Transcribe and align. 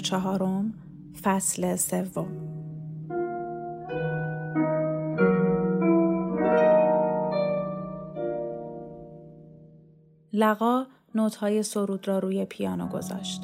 چهارم 0.00 0.74
فصل 1.22 1.76
سوم 1.76 2.52
لقا 10.32 10.86
نوتهای 11.14 11.62
سرود 11.62 12.08
را 12.08 12.18
روی 12.18 12.44
پیانو 12.44 12.88
گذاشت. 12.88 13.42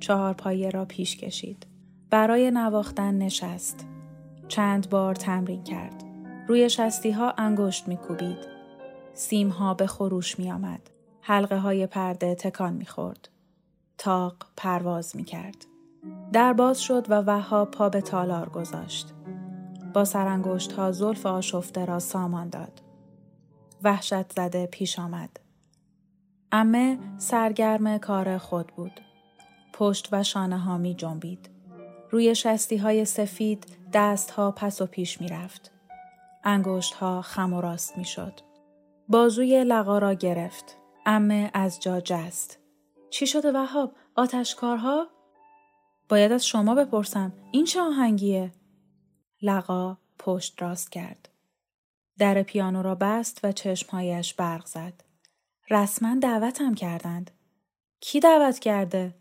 چهار 0.00 0.34
پایه 0.34 0.70
را 0.70 0.84
پیش 0.84 1.16
کشید. 1.16 1.66
برای 2.10 2.50
نواختن 2.50 3.14
نشست. 3.14 3.86
چند 4.48 4.90
بار 4.90 5.14
تمرین 5.14 5.64
کرد. 5.64 6.04
روی 6.48 6.70
شستی 6.70 7.10
ها 7.10 7.34
انگشت 7.38 7.88
می 7.88 7.96
کوبید. 7.96 8.38
سیم 9.14 9.48
ها 9.48 9.74
به 9.74 9.86
خروش 9.86 10.38
می 10.38 10.52
آمد. 10.52 10.90
حلقه 11.20 11.58
های 11.58 11.86
پرده 11.86 12.34
تکان 12.34 12.72
می 12.72 12.86
خورد. 12.86 13.28
تاق 13.98 14.36
پرواز 14.56 15.16
می 15.16 15.24
کرد. 15.24 15.71
در 16.32 16.52
باز 16.52 16.82
شد 16.82 17.10
و 17.10 17.14
وها 17.14 17.64
پا 17.64 17.88
به 17.88 18.00
تالار 18.00 18.48
گذاشت. 18.48 19.14
با 19.94 20.04
سرانگشت 20.04 20.72
ها 20.72 20.92
زلف 20.92 21.26
آشفته 21.26 21.84
را 21.84 21.98
سامان 21.98 22.48
داد. 22.48 22.82
وحشت 23.82 24.32
زده 24.32 24.66
پیش 24.66 24.98
آمد. 24.98 25.40
امه 26.52 26.98
سرگرم 27.18 27.98
کار 27.98 28.38
خود 28.38 28.66
بود. 28.66 29.00
پشت 29.72 30.08
و 30.12 30.22
شانه 30.22 30.58
ها 30.58 30.78
می 30.78 30.94
جنبید. 30.94 31.50
روی 32.10 32.34
شستی 32.34 32.76
های 32.76 33.04
سفید 33.04 33.66
دست 33.92 34.30
ها 34.30 34.50
پس 34.50 34.80
و 34.80 34.86
پیش 34.86 35.20
می 35.20 35.28
رفت. 35.28 35.70
انگشت 36.44 36.94
ها 36.94 37.22
خم 37.22 37.52
و 37.52 37.60
راست 37.60 37.98
می 37.98 38.04
شد. 38.04 38.40
بازوی 39.08 39.64
لقا 39.64 39.98
را 39.98 40.14
گرفت. 40.14 40.76
امه 41.06 41.50
از 41.54 41.80
جا 41.80 42.00
جست. 42.00 42.58
چی 43.10 43.26
شده 43.26 43.52
وهاب؟ 43.52 43.92
آتشکارها؟ 44.16 45.06
باید 46.08 46.32
از 46.32 46.46
شما 46.46 46.74
بپرسم. 46.74 47.32
این 47.52 47.64
چه 47.64 47.80
آهنگیه؟ 47.80 48.52
لقا 49.42 49.96
پشت 50.18 50.62
راست 50.62 50.92
کرد. 50.92 51.28
در 52.18 52.42
پیانو 52.42 52.82
را 52.82 52.94
بست 52.94 53.40
و 53.42 53.52
چشمهایش 53.52 54.34
برق 54.34 54.66
زد. 54.66 55.04
رسما 55.70 56.16
دعوتم 56.22 56.74
کردند. 56.74 57.30
کی 58.00 58.20
دعوت 58.20 58.58
کرده؟ 58.58 59.14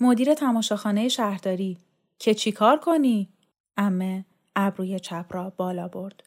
مدیر 0.00 0.34
تماشاخانه 0.34 1.08
شهرداری. 1.08 1.78
که 2.18 2.34
چیکار 2.34 2.78
کنی؟ 2.80 3.28
امه 3.76 4.24
ابروی 4.56 5.00
چپ 5.00 5.26
را 5.30 5.50
بالا 5.50 5.88
برد. 5.88 6.22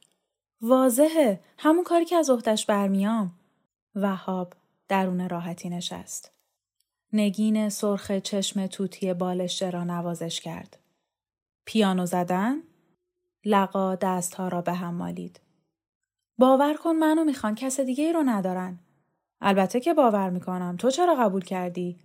واضحه 0.62 1.40
همون 1.58 1.84
کاری 1.84 2.06
که 2.06 2.16
از 2.16 2.30
اختش 2.30 2.66
برمیام. 2.66 3.32
وهاب 3.96 4.54
درون 4.88 5.30
راحتی 5.30 5.70
نشست. 5.70 6.33
نگین 7.16 7.70
سرخ 7.70 8.12
چشم 8.12 8.68
توتی 8.68 9.14
بالشته 9.14 9.70
را 9.70 9.84
نوازش 9.84 10.42
کرد. 10.42 10.80
پیانو 11.66 12.06
زدن؟ 12.06 12.62
لقا 13.46 13.96
دستها 13.96 14.48
را 14.48 14.62
به 14.62 14.74
هم 14.74 14.94
مالید. 14.94 15.40
باور 16.38 16.74
کن 16.74 16.96
منو 16.96 17.24
می‌خوان 17.24 17.56
کس 17.56 17.80
دیگه 17.80 18.04
ای 18.04 18.14
رو 18.14 18.24
ندارن. 18.24 18.80
البته 19.42 19.80
که 19.80 19.94
باور 19.94 20.30
می‌کنم. 20.30 20.78
تو 20.78 20.90
چرا 20.90 21.16
قبول 21.16 21.44
کردی؟ 21.44 22.00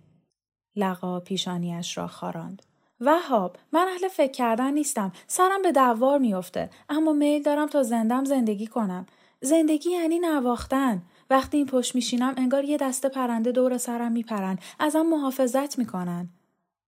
لقا 0.75 1.19
پیشانیش 1.19 1.97
را 1.97 2.07
خاراند. 2.07 2.61
وهاب 2.99 3.57
من 3.73 3.87
اهل 3.87 4.07
فکر 4.07 4.31
کردن 4.31 4.73
نیستم 4.73 5.11
سرم 5.27 5.61
به 5.61 5.71
دوار 5.71 6.19
میافته 6.19 6.69
اما 6.89 7.13
میل 7.13 7.43
دارم 7.43 7.67
تا 7.67 7.83
زندم 7.83 8.25
زندگی 8.25 8.67
کنم 8.67 9.05
زندگی 9.41 9.89
یعنی 9.89 10.19
نواختن 10.19 11.03
وقتی 11.29 11.57
این 11.57 11.65
پشت 11.65 11.95
میشینم 11.95 12.33
انگار 12.37 12.63
یه 12.63 12.77
دسته 12.77 13.09
پرنده 13.09 13.51
دور 13.51 13.77
سرم 13.77 14.11
میپرن 14.11 14.59
ازم 14.79 15.05
محافظت 15.05 15.79
می‌کنن 15.79 16.29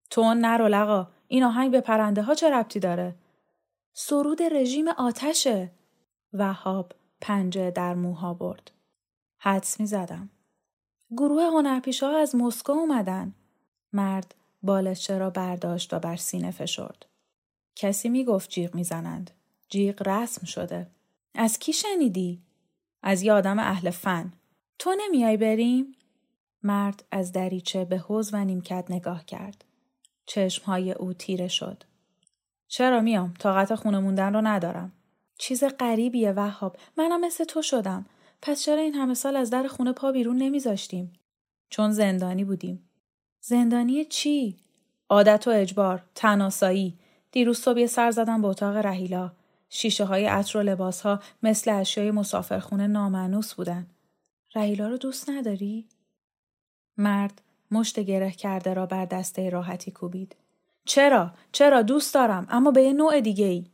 تو 0.10 0.34
نرو 0.34 0.68
لقا 0.68 1.08
این 1.28 1.44
آهنگ 1.44 1.72
به 1.72 1.82
پرنده 1.82 2.22
ها 2.22 2.36
چه 2.36 2.50
ربطی 2.50 2.80
داره 2.80 3.16
سرود 3.94 4.44
رژیم 4.44 4.88
آتشه 4.88 5.72
وهاب 6.34 6.94
پنجه 7.22 7.72
در 7.72 7.96
موها 7.96 8.34
برد 8.34 8.72
حدس 9.38 9.80
می‌زدم 9.80 10.30
گروه 11.18 11.44
هنرپیشه 11.44 12.06
از 12.06 12.36
مسکو 12.36 12.72
اومدن 12.72 13.34
مرد 13.94 14.36
بالشچه 14.64 15.18
را 15.18 15.30
برداشت 15.30 15.94
و 15.94 16.00
بر 16.00 16.16
سینه 16.16 16.52
فشرد. 16.52 17.06
کسی 17.76 18.10
می 18.10 18.26
گفت 18.26 18.50
جیغ 18.50 18.76
می‌زنند. 18.76 19.32
جیغ 19.70 20.08
رسم 20.08 20.46
شده. 20.46 20.88
از 21.36 21.60
کی 21.60 21.74
شنیدی؟ 21.74 22.42
از 23.04 23.22
یه 23.22 23.34
آدم 23.34 23.60
اهل 23.60 23.90
فن. 23.90 24.34
تو 24.80 24.96
نمیای 25.00 25.38
بریم؟ 25.38 25.96
مرد 26.64 27.04
از 27.12 27.32
دریچه 27.32 27.86
به 27.86 27.98
حوز 27.98 28.34
و 28.34 28.46
نیمکت 28.46 28.86
نگاه 28.90 29.26
کرد. 29.26 29.66
چشمهای 30.26 30.92
او 30.92 31.14
تیره 31.14 31.48
شد. 31.48 31.84
چرا 32.68 33.02
میام؟ 33.02 33.34
طاقت 33.40 33.76
خونه 33.76 34.00
موندن 34.00 34.34
رو 34.34 34.42
ندارم. 34.42 34.92
چیز 35.38 35.64
غریبیه 35.64 36.32
وهاب. 36.32 36.78
منم 36.98 37.22
مثل 37.22 37.44
تو 37.44 37.62
شدم. 37.62 38.06
پس 38.42 38.64
چرا 38.64 38.82
این 38.82 38.94
همه 38.94 39.14
سال 39.14 39.36
از 39.36 39.50
در 39.50 39.68
خونه 39.68 39.92
پا 39.92 40.12
بیرون 40.12 40.38
نمیذاشتیم؟ 40.38 41.14
چون 41.70 41.92
زندانی 41.92 42.44
بودیم. 42.44 42.90
زندانی 43.42 44.06
چی؟ 44.06 44.58
عادت 45.10 45.48
و 45.48 45.52
اجبار، 45.52 46.04
تناسایی. 46.16 46.98
دیروز 47.32 47.60
صبح 47.60 47.86
سر 47.86 48.12
زدم 48.12 48.42
به 48.42 48.48
اتاق 48.48 48.78
رهیلا. 48.78 49.32
شیشه 49.74 50.06
های 50.06 50.26
عطر 50.26 50.58
و 50.58 50.62
لباس 50.62 51.02
ها 51.02 51.20
مثل 51.44 51.72
اشیای 51.72 52.12
مسافرخونه 52.12 52.88
نامنوس 52.88 53.54
بودن. 53.54 53.88
رهیلا 54.56 54.88
رو 54.88 54.98
دوست 54.98 55.30
نداری؟ 55.30 55.86
مرد 56.98 57.42
مشت 57.72 58.00
گره 58.00 58.32
کرده 58.32 58.74
را 58.74 58.86
بر 58.86 59.06
دسته 59.06 59.50
راحتی 59.50 59.92
کوبید. 59.92 60.36
چرا؟ 60.86 61.32
چرا 61.52 61.82
دوست 61.82 62.14
دارم 62.14 62.48
اما 62.50 62.72
به 62.72 62.84
یه 62.84 62.94
نوع 62.94 63.22
دیگه 63.22 63.46
ای. 63.46 63.66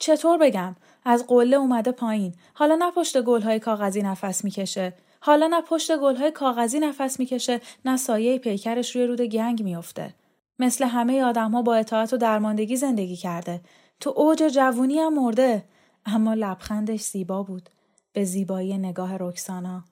چطور 0.00 0.38
بگم؟ 0.38 0.76
از 1.04 1.26
قله 1.26 1.56
اومده 1.56 1.92
پایین. 1.92 2.34
حالا 2.54 2.74
نه 2.74 2.90
پشت 2.90 3.22
گلهای 3.22 3.58
کاغذی 3.58 4.02
نفس 4.02 4.44
می‌کشه. 4.44 4.94
حالا 5.20 5.46
نه 5.46 5.60
پشت 5.60 5.96
گلهای 5.96 6.30
کاغذی 6.30 6.80
نفس 6.80 7.20
می‌کشه 7.20 7.60
نه 7.84 7.96
سایه 7.96 8.38
پیکرش 8.38 8.96
روی 8.96 9.06
رود 9.06 9.20
گنگ 9.20 9.62
میافته 9.62 10.14
مثل 10.58 10.84
همه 10.84 11.22
آدم 11.22 11.50
ها 11.50 11.62
با 11.62 11.74
اطاعت 11.74 12.12
و 12.12 12.16
درماندگی 12.16 12.76
زندگی 12.76 13.16
کرده 13.16 13.60
تو 14.00 14.12
اوج 14.16 14.42
جوونی 14.54 14.98
هم 14.98 15.14
مرده. 15.14 15.64
اما 16.04 16.34
لبخندش 16.34 17.00
زیبا 17.00 17.42
بود. 17.42 17.68
به 18.12 18.24
زیبایی 18.24 18.78
نگاه 18.78 19.16
رکسانا. 19.16 19.84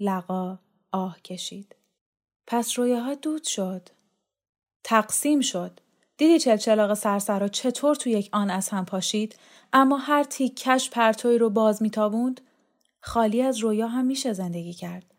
لقا 0.00 0.58
آه 0.92 1.20
کشید. 1.20 1.76
پس 2.46 2.78
رویاها 2.78 3.14
دود 3.14 3.44
شد. 3.44 3.88
تقسیم 4.84 5.40
شد. 5.40 5.80
دیدی 6.16 6.38
چلچلاق 6.38 6.94
سرسرا 6.94 7.48
چطور 7.48 7.94
تو 7.96 8.10
یک 8.10 8.28
آن 8.32 8.50
از 8.50 8.68
هم 8.68 8.84
پاشید؟ 8.84 9.38
اما 9.72 9.96
هر 9.96 10.24
تیکش 10.24 10.90
پرتوی 10.90 11.38
رو 11.38 11.50
باز 11.50 11.82
میتابوند؟ 11.82 12.40
خالی 13.00 13.42
از 13.42 13.58
رویا 13.58 13.88
هم 13.88 14.04
میشه 14.04 14.32
زندگی 14.32 14.72
کرد. 14.72 15.14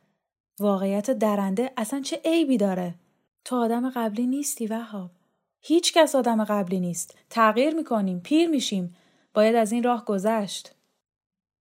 واقعیت 0.59 1.11
درنده 1.11 1.71
اصلا 1.77 2.01
چه 2.01 2.21
عیبی 2.25 2.57
داره؟ 2.57 2.95
تو 3.45 3.55
آدم 3.55 3.89
قبلی 3.89 4.27
نیستی 4.27 4.67
وهاب. 4.67 5.11
هیچ 5.61 5.93
کس 5.93 6.15
آدم 6.15 6.43
قبلی 6.43 6.79
نیست. 6.79 7.17
تغییر 7.29 7.75
می‌کنیم. 7.75 8.19
پیر 8.19 8.49
میشیم. 8.49 8.95
باید 9.33 9.55
از 9.55 9.71
این 9.71 9.83
راه 9.83 10.05
گذشت. 10.05 10.75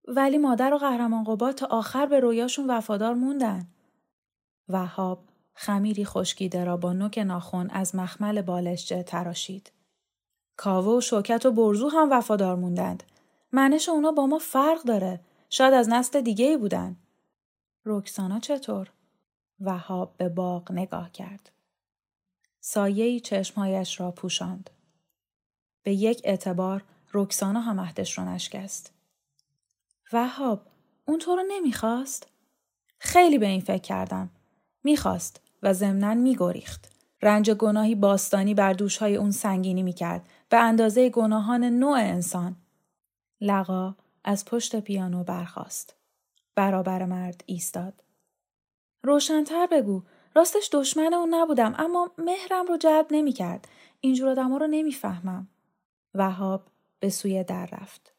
ولی 0.07 0.37
مادر 0.37 0.73
و 0.73 0.77
قهرمان 0.77 1.23
قبا 1.23 1.51
تا 1.51 1.65
آخر 1.65 2.05
به 2.05 2.19
رویاشون 2.19 2.69
وفادار 2.69 3.13
موندن. 3.13 3.67
وهاب 4.69 5.23
خمیری 5.53 6.05
خشکیده 6.05 6.63
را 6.63 6.77
با 6.77 6.93
نوک 6.93 7.17
ناخون 7.17 7.69
از 7.69 7.95
مخمل 7.95 8.41
بالشجه 8.41 9.03
تراشید. 9.03 9.71
کاوه 10.57 10.97
و 10.97 11.01
شوکت 11.01 11.45
و 11.45 11.51
برزو 11.51 11.89
هم 11.89 12.11
وفادار 12.11 12.55
موندند. 12.55 13.03
منش 13.51 13.89
اونا 13.89 14.11
با 14.11 14.27
ما 14.27 14.37
فرق 14.37 14.83
داره. 14.83 15.19
شاید 15.49 15.73
از 15.73 15.89
نسل 15.89 16.21
دیگه 16.21 16.45
ای 16.45 16.57
بودن. 16.57 16.95
رکسانا 17.85 18.39
چطور؟ 18.39 18.91
وهاب 19.61 20.13
به 20.17 20.29
باغ 20.29 20.71
نگاه 20.71 21.11
کرد. 21.11 21.51
سایهی 22.59 23.19
چشمهایش 23.19 23.99
را 23.99 24.11
پوشاند. 24.11 24.69
به 25.83 25.93
یک 25.93 26.21
اعتبار 26.23 26.83
رکسانا 27.13 27.59
هم 27.59 27.79
عهدش 27.79 28.17
را 28.17 28.33
نشکست. 28.33 28.93
وهاب 30.13 30.61
اون 31.05 31.19
تو 31.19 31.35
رو 31.35 31.43
نمی‌خواست؟ 31.47 32.27
خیلی 32.99 33.37
به 33.37 33.47
این 33.47 33.61
فکر 33.61 33.81
کردم. 33.81 34.29
می‌خواست 34.83 35.41
و 35.63 35.73
ضمنا 35.73 36.13
میگریخت. 36.13 36.91
رنج 37.21 37.51
گناهی 37.51 37.95
باستانی 37.95 38.53
بر 38.53 38.73
دوشهای 38.73 39.15
اون 39.15 39.31
سنگینی 39.31 39.83
می‌کرد 39.83 40.29
به 40.49 40.57
اندازه 40.57 41.09
گناهان 41.09 41.63
نوع 41.63 41.97
انسان. 41.97 42.55
لقا 43.41 43.95
از 44.23 44.45
پشت 44.45 44.79
پیانو 44.79 45.23
برخاست. 45.23 45.95
برابر 46.55 47.05
مرد 47.05 47.43
ایستاد. 47.45 48.03
روشنتر 49.03 49.67
بگو. 49.71 50.03
راستش 50.39 50.69
دشمن 50.73 51.13
اون 51.13 51.33
نبودم 51.33 51.75
اما 51.77 52.11
مهرم 52.17 52.65
رو 52.67 52.77
جلب 52.77 53.07
نمی‌کرد. 53.11 53.67
اینجور 54.01 54.29
آدم 54.29 54.53
رو 54.53 54.67
نمی‌فهمم. 54.67 55.47
وهاب 56.13 56.67
به 56.99 57.09
سوی 57.09 57.43
در 57.43 57.65
رفت. 57.65 58.13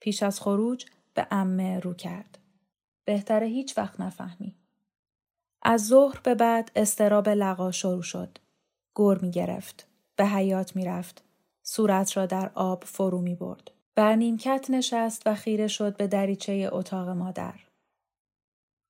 پیش 0.00 0.22
از 0.22 0.40
خروج 0.40 0.86
به 1.14 1.26
امه 1.30 1.80
رو 1.80 1.94
کرد. 1.94 2.38
بهتره 3.04 3.46
هیچ 3.46 3.78
وقت 3.78 4.00
نفهمی. 4.00 4.56
از 5.62 5.86
ظهر 5.86 6.20
به 6.20 6.34
بعد 6.34 6.70
استراب 6.76 7.28
لقا 7.28 7.70
شروع 7.70 8.02
شد. 8.02 8.38
گر 8.96 9.18
می 9.22 9.30
گرفت. 9.30 9.88
به 10.16 10.26
حیات 10.26 10.76
می 10.76 10.84
رفت. 10.84 11.24
صورت 11.62 12.16
را 12.16 12.26
در 12.26 12.50
آب 12.54 12.84
فرو 12.84 13.20
می 13.20 13.34
برد. 13.34 13.70
بر 13.94 14.14
نیمکت 14.14 14.66
نشست 14.70 15.22
و 15.26 15.34
خیره 15.34 15.68
شد 15.68 15.96
به 15.96 16.06
دریچه 16.06 16.68
اتاق 16.72 17.08
مادر. 17.08 17.60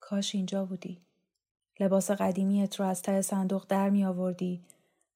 کاش 0.01 0.35
اینجا 0.35 0.65
بودی. 0.65 1.06
لباس 1.81 2.11
قدیمیت 2.11 2.81
رو 2.81 2.87
از 2.87 3.03
ته 3.03 3.23
صندوق 3.23 3.67
در 3.69 3.91
می 3.91 4.05
آوردی. 4.05 4.61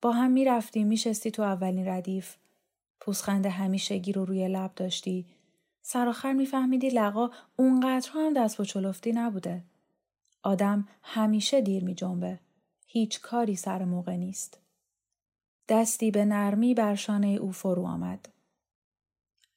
با 0.03 0.13
هم 0.13 0.31
می 0.31 0.45
رفتیم 0.45 0.87
می 0.87 0.97
شستی 0.97 1.31
تو 1.31 1.43
اولین 1.43 1.89
ردیف. 1.89 2.37
پوسخند 3.01 3.47
همیشگی 3.47 4.13
رو 4.13 4.25
روی 4.25 4.49
لب 4.49 4.71
داشتی. 4.77 5.27
سرآخر 5.83 6.33
میفهمیدی 6.33 6.89
لقا 6.89 7.31
اونقدر 7.57 8.11
هم 8.15 8.35
دست 8.35 8.61
و 8.61 8.65
چلفتی 8.65 9.13
نبوده. 9.13 9.63
آدم 10.43 10.89
همیشه 11.03 11.61
دیر 11.61 11.85
می 11.85 11.95
جنبه. 11.95 12.39
هیچ 12.87 13.21
کاری 13.21 13.57
سر 13.57 13.85
موقع 13.85 14.17
نیست. 14.17 14.59
دستی 15.69 16.11
به 16.11 16.25
نرمی 16.25 16.75
بر 16.75 16.95
شانه 16.95 17.27
او 17.27 17.53
فرو 17.53 17.87
آمد. 17.87 18.29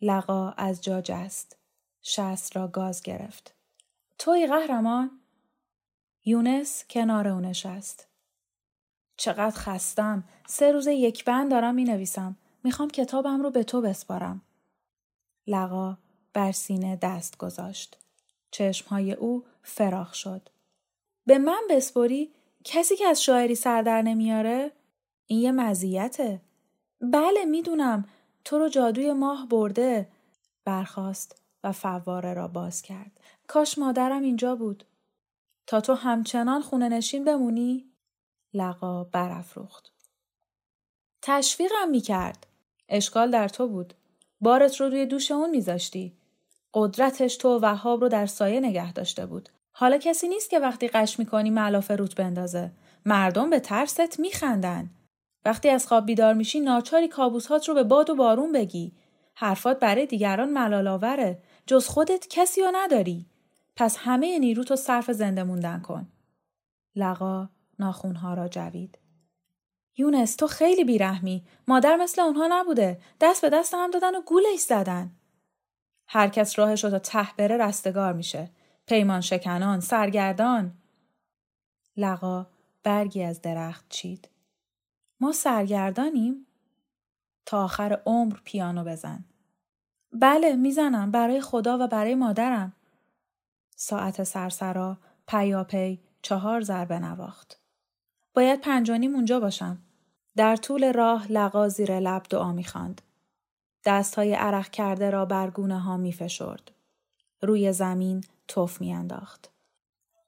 لقا 0.02 0.50
از 0.50 0.82
جا 0.82 1.02
جست. 1.02 1.58
شست 2.02 2.56
را 2.56 2.68
گاز 2.68 3.02
گرفت. 3.02 3.54
توی 4.20 4.48
قهرمان؟ 4.48 5.23
یونس 6.26 6.86
کنار 6.90 7.28
او 7.28 7.40
نشست. 7.40 8.08
چقدر 9.18 9.56
خستم. 9.56 10.24
سه 10.48 10.72
روز 10.72 10.88
یک 10.88 11.26
بند 11.26 11.52
دارم 11.52 11.76
می 11.76 11.84
نویسم. 11.84 12.36
می‌خوام 12.64 12.90
کتابم 12.90 13.42
رو 13.42 13.50
به 13.50 13.64
تو 13.64 13.82
بسپارم. 13.82 14.42
لقا 15.48 15.98
بر 16.34 16.52
سینه 16.52 16.96
دست 16.96 17.38
گذاشت. 17.38 17.98
چشمهای 18.52 19.14
او 19.14 19.44
فراخ 19.64 20.14
شد. 20.14 20.50
به 21.26 21.38
من 21.38 21.62
بسپری؟ 21.70 22.34
کسی 22.64 22.96
که 22.96 23.08
از 23.08 23.24
شاعری 23.24 23.56
سر 23.56 23.82
در 23.82 24.02
نمیاره؟ 24.02 24.72
این 25.26 25.40
یه 25.40 25.52
مزیته. 25.52 26.42
بله 27.02 27.46
می‌دونم 27.46 28.06
تو 28.46 28.58
رو 28.58 28.70
جادوی 28.70 29.14
ماه 29.14 29.48
برده. 29.48 30.08
برخاست 30.66 31.42
و 31.64 31.72
فواره 31.72 32.34
را 32.34 32.48
باز 32.48 32.82
کرد. 32.82 33.20
کاش 33.48 33.78
مادرم 33.78 34.24
اینجا 34.24 34.56
بود. 34.56 34.84
تا 35.68 35.82
تو 35.82 35.94
همچنان 35.94 36.62
خونه 36.62 36.90
نشین 36.90 37.24
بمونی؟ 37.24 37.86
لقا 38.54 39.04
برافروخت. 39.04 39.94
تشویقم 41.22 41.90
می‌کرد. 41.90 42.48
اشکال 42.90 43.32
در 43.32 43.48
تو 43.48 43.68
بود. 43.68 43.94
بارت 44.42 44.82
رو 44.82 44.90
روی 44.90 45.06
دوش 45.06 45.32
اون 45.32 45.50
میذاشتی. 45.50 46.18
قدرتش 46.74 47.38
تو 47.38 47.50
و 47.50 47.60
وهاب 47.62 48.02
رو 48.02 48.10
در 48.10 48.26
سایه 48.26 48.60
نگه 48.60 48.94
داشته 48.94 49.26
بود. 49.26 49.50
حالا 49.72 49.98
کسی 49.98 50.28
نیست 50.28 50.50
که 50.50 50.60
وقتی 50.60 50.88
قش 50.88 51.20
می‌کنی 51.20 51.50
ملاف 51.50 51.92
روت 51.92 52.16
بندازه. 52.16 52.72
مردم 53.06 53.50
به 53.50 53.60
ترست 53.60 54.20
میخندن. 54.20 54.90
وقتی 55.46 55.70
از 55.70 55.88
خواب 55.88 56.06
بیدار 56.06 56.34
میشی 56.34 56.60
ناچاری 56.60 57.08
کابوسات 57.08 57.70
رو 57.70 57.74
به 57.76 57.84
باد 57.84 58.10
و 58.10 58.16
بارون 58.16 58.52
بگی. 58.52 58.92
حرفات 59.36 59.80
برای 59.80 60.06
دیگران 60.06 60.50
ملالاوره. 60.50 61.44
جز 61.68 61.88
خودت 61.88 62.28
کسی 62.30 62.62
رو 62.62 62.72
نداری. 62.74 63.26
پس 63.76 63.98
همه 64.00 64.40
نیرو 64.40 64.64
تو 64.64 64.76
صرف 64.76 65.12
زنده 65.12 65.44
موندن 65.44 65.80
کن. 65.80 66.08
لقا 66.96 67.50
ناخونها 67.80 68.34
را 68.34 68.48
جوید. 68.48 68.98
یونس 69.98 70.36
تو 70.36 70.48
خیلی 70.48 70.84
بیرحمی. 70.84 71.44
مادر 71.68 71.96
مثل 71.96 72.22
اونها 72.22 72.48
نبوده. 72.52 73.02
دست 73.22 73.42
به 73.42 73.50
دست 73.50 73.74
هم 73.74 73.92
دادن 73.92 74.16
و 74.16 74.22
گولش 74.22 74.60
زدن. 74.60 75.12
هر 76.08 76.28
کس 76.28 76.60
راهش 76.60 76.82
تا 76.82 77.00
ته 77.00 77.28
بره 77.38 77.58
رستگار 77.58 78.14
میشه. 78.14 78.50
پیمان 78.86 79.22
شکنان، 79.22 79.80
سرگردان. 79.80 80.78
لقا 81.98 82.48
برگی 82.84 83.24
از 83.24 83.42
درخت 83.42 83.86
چید. 83.90 84.30
ما 85.20 85.32
سرگردانیم؟ 85.32 86.48
تا 87.46 87.64
آخر 87.64 88.02
عمر 88.06 88.38
پیانو 88.44 88.84
بزن. 88.84 89.26
بله 90.12 90.56
می‌زنم 90.56 91.12
برای 91.12 91.42
خدا 91.42 91.78
و 91.80 91.88
برای 91.88 92.16
مادرم. 92.16 92.74
ساعت 93.84 94.24
سرسرا 94.24 94.98
پیاپی 95.28 96.00
چهار 96.22 96.62
ضربه 96.62 97.00
نواخت. 97.00 97.60
باید 98.34 98.62
پنجانیم 98.62 99.16
اونجا 99.16 99.40
باشم. 99.40 99.78
در 100.36 100.56
طول 100.56 100.94
راه 100.94 101.32
لقا 101.32 101.70
زیر 101.70 102.00
لب 102.00 102.24
دعا 102.30 102.52
می‌خواند. 102.52 103.02
دست 103.86 104.16
های 104.16 104.34
عرق 104.34 104.70
کرده 104.70 105.10
را 105.10 105.26
بر 105.26 105.50
گونه 105.50 105.80
ها 105.80 105.98
می 105.98 106.14
فشرد. 106.14 106.72
روی 107.42 107.74
زمین 107.74 108.24
توف 108.48 108.82
می 108.82 108.94
انداخت. 108.94 109.52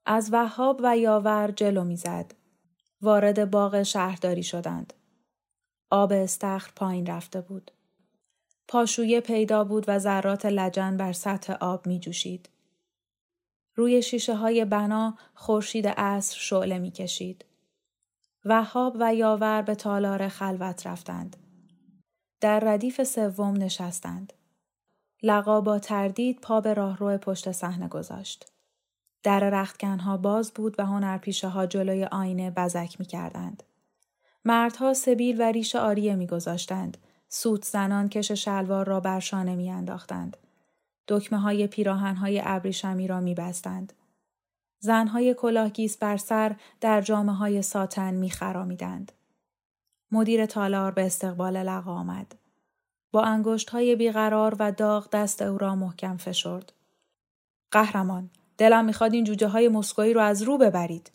از 0.06 0.30
وهاب 0.34 0.80
و 0.84 0.98
یاور 0.98 1.52
جلو 1.52 1.84
می‌زد. 1.84 2.34
وارد 3.02 3.52
باغ 3.52 3.84
شهرداری 3.84 4.44
شدند. 4.44 4.94
آب 5.90 6.12
استخر 6.12 6.72
پایین 6.76 7.06
رفته 7.06 7.42
بود. 7.42 7.72
پاشویه 8.68 9.22
پیدا 9.22 9.64
بود 9.64 9.86
و 9.88 10.00
ذرات 10.00 10.46
لجن 10.46 10.98
بر 10.98 11.14
سطح 11.14 11.54
آب 11.54 11.88
می 11.88 12.00
جوشید. 12.00 12.50
روی 13.76 14.02
شیشه 14.02 14.36
های 14.36 14.66
بنا 14.66 15.18
خورشید 15.34 15.88
عصر 15.88 16.38
شعله 16.40 16.80
می 16.80 16.92
کشید. 16.92 17.46
وهاب 18.46 18.98
و 19.00 19.16
یاور 19.16 19.62
به 19.62 19.76
تالار 19.76 20.28
خلوت 20.28 20.88
رفتند. 20.88 21.38
در 22.42 22.60
ردیف 22.60 23.04
سوم 23.04 23.58
نشستند. 23.58 24.34
لقا 25.24 25.62
با 25.62 25.80
تردید 25.80 26.42
پا 26.42 26.62
به 26.62 26.74
راهرو 26.74 27.18
پشت 27.18 27.52
صحنه 27.52 27.88
گذاشت. 27.88 28.52
در 29.24 29.40
رختکنها 29.40 30.18
باز 30.18 30.52
بود 30.52 30.76
و 30.80 30.86
هنرپیشه 30.86 31.48
ها 31.48 31.66
جلوی 31.66 32.06
آینه 32.06 32.52
بزک 32.52 33.00
می 33.00 33.06
کردند. 33.06 33.64
مردها 34.46 34.94
سبیل 34.94 35.42
و 35.42 35.44
ریش 35.44 35.76
آریه 35.76 36.16
می 36.16 36.28
گذاشتند. 36.28 36.98
سوت 37.28 37.66
زنان 37.66 38.10
کش 38.10 38.32
شلوار 38.32 38.88
را 38.88 39.00
بر 39.00 39.20
شانه 39.20 39.56
می 39.56 39.72
انداختند. 39.72 40.38
دکمه 41.08 41.40
های 41.40 41.68
پیراهن 41.68 42.16
های 42.16 42.42
ابریشمی 42.44 43.08
را 43.08 43.20
می 43.20 43.34
بستند. 43.34 43.94
زنهای 44.80 45.34
کلاهگیس 45.34 45.98
بر 45.98 46.18
سر 46.18 46.56
در 46.82 47.02
جامعه 47.02 47.36
های 47.36 47.62
ساتن 47.62 48.14
می 48.14 48.30
خرامیدند. 48.30 49.12
مدیر 50.12 50.46
تالار 50.46 50.92
به 50.92 51.06
استقبال 51.06 51.58
لقا 51.58 51.92
آمد. 51.92 52.36
با 53.12 53.24
انگشت 53.24 53.70
های 53.70 53.96
بیقرار 53.96 54.56
و 54.60 54.72
داغ 54.72 55.10
دست 55.10 55.42
او 55.42 55.58
را 55.58 55.76
محکم 55.76 56.18
فشرد. 56.18 56.74
قهرمان، 57.72 58.30
دلم 58.58 58.86
می‌خواد 58.86 59.14
این 59.14 59.24
جوجه 59.24 59.48
های 59.48 59.68
مسکویی 59.68 60.14
رو 60.14 60.22
از 60.22 60.42
رو 60.42 60.58
ببرید. 60.58 61.12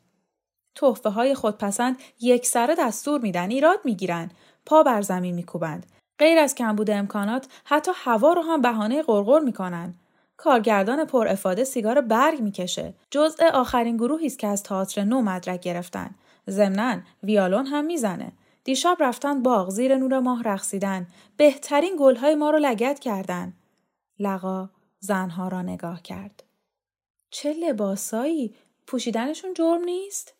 تحفه 0.74 1.08
های 1.08 1.34
خودپسند 1.34 1.96
یک 2.20 2.46
سره 2.46 2.74
دستور 2.78 3.20
میدن 3.20 3.50
ایراد 3.50 3.78
می‌گیرن 3.84 4.30
پا 4.66 4.82
بر 4.82 5.02
زمین 5.02 5.34
میکوبند 5.34 5.86
غیر 6.20 6.38
از 6.38 6.54
کمبود 6.54 6.90
امکانات 6.90 7.48
حتی 7.64 7.90
هوا 7.94 8.32
رو 8.32 8.42
هم 8.42 8.60
بهانه 8.60 9.02
قرقر 9.02 9.40
می‌کنن. 9.40 9.94
کارگردان 10.36 11.04
پر 11.04 11.28
افاده 11.28 11.64
سیگار 11.64 12.00
برگ 12.00 12.40
می‌کشه. 12.40 12.94
جزء 13.10 13.44
آخرین 13.54 13.96
گروهی 13.96 14.26
است 14.26 14.38
که 14.38 14.46
از 14.46 14.62
تئاتر 14.62 15.04
نو 15.04 15.22
مدرک 15.22 15.60
گرفتن. 15.60 16.14
ضمنا 16.50 17.00
ویالون 17.22 17.66
هم 17.66 17.84
می‌زنه. 17.84 18.32
دیشب 18.64 18.96
رفتن 19.00 19.42
باغ 19.42 19.70
زیر 19.70 19.96
نور 19.96 20.18
ماه 20.18 20.42
رقصیدن. 20.42 21.06
بهترین 21.36 21.96
گلهای 21.98 22.34
ما 22.34 22.50
رو 22.50 22.58
لگت 22.58 22.98
کردن. 22.98 23.52
لقا 24.18 24.68
زنها 25.00 25.48
را 25.48 25.62
نگاه 25.62 26.02
کرد. 26.02 26.42
چه 27.30 27.52
لباسایی؟ 27.52 28.54
پوشیدنشون 28.86 29.54
جرم 29.54 29.84
نیست؟ 29.84 30.34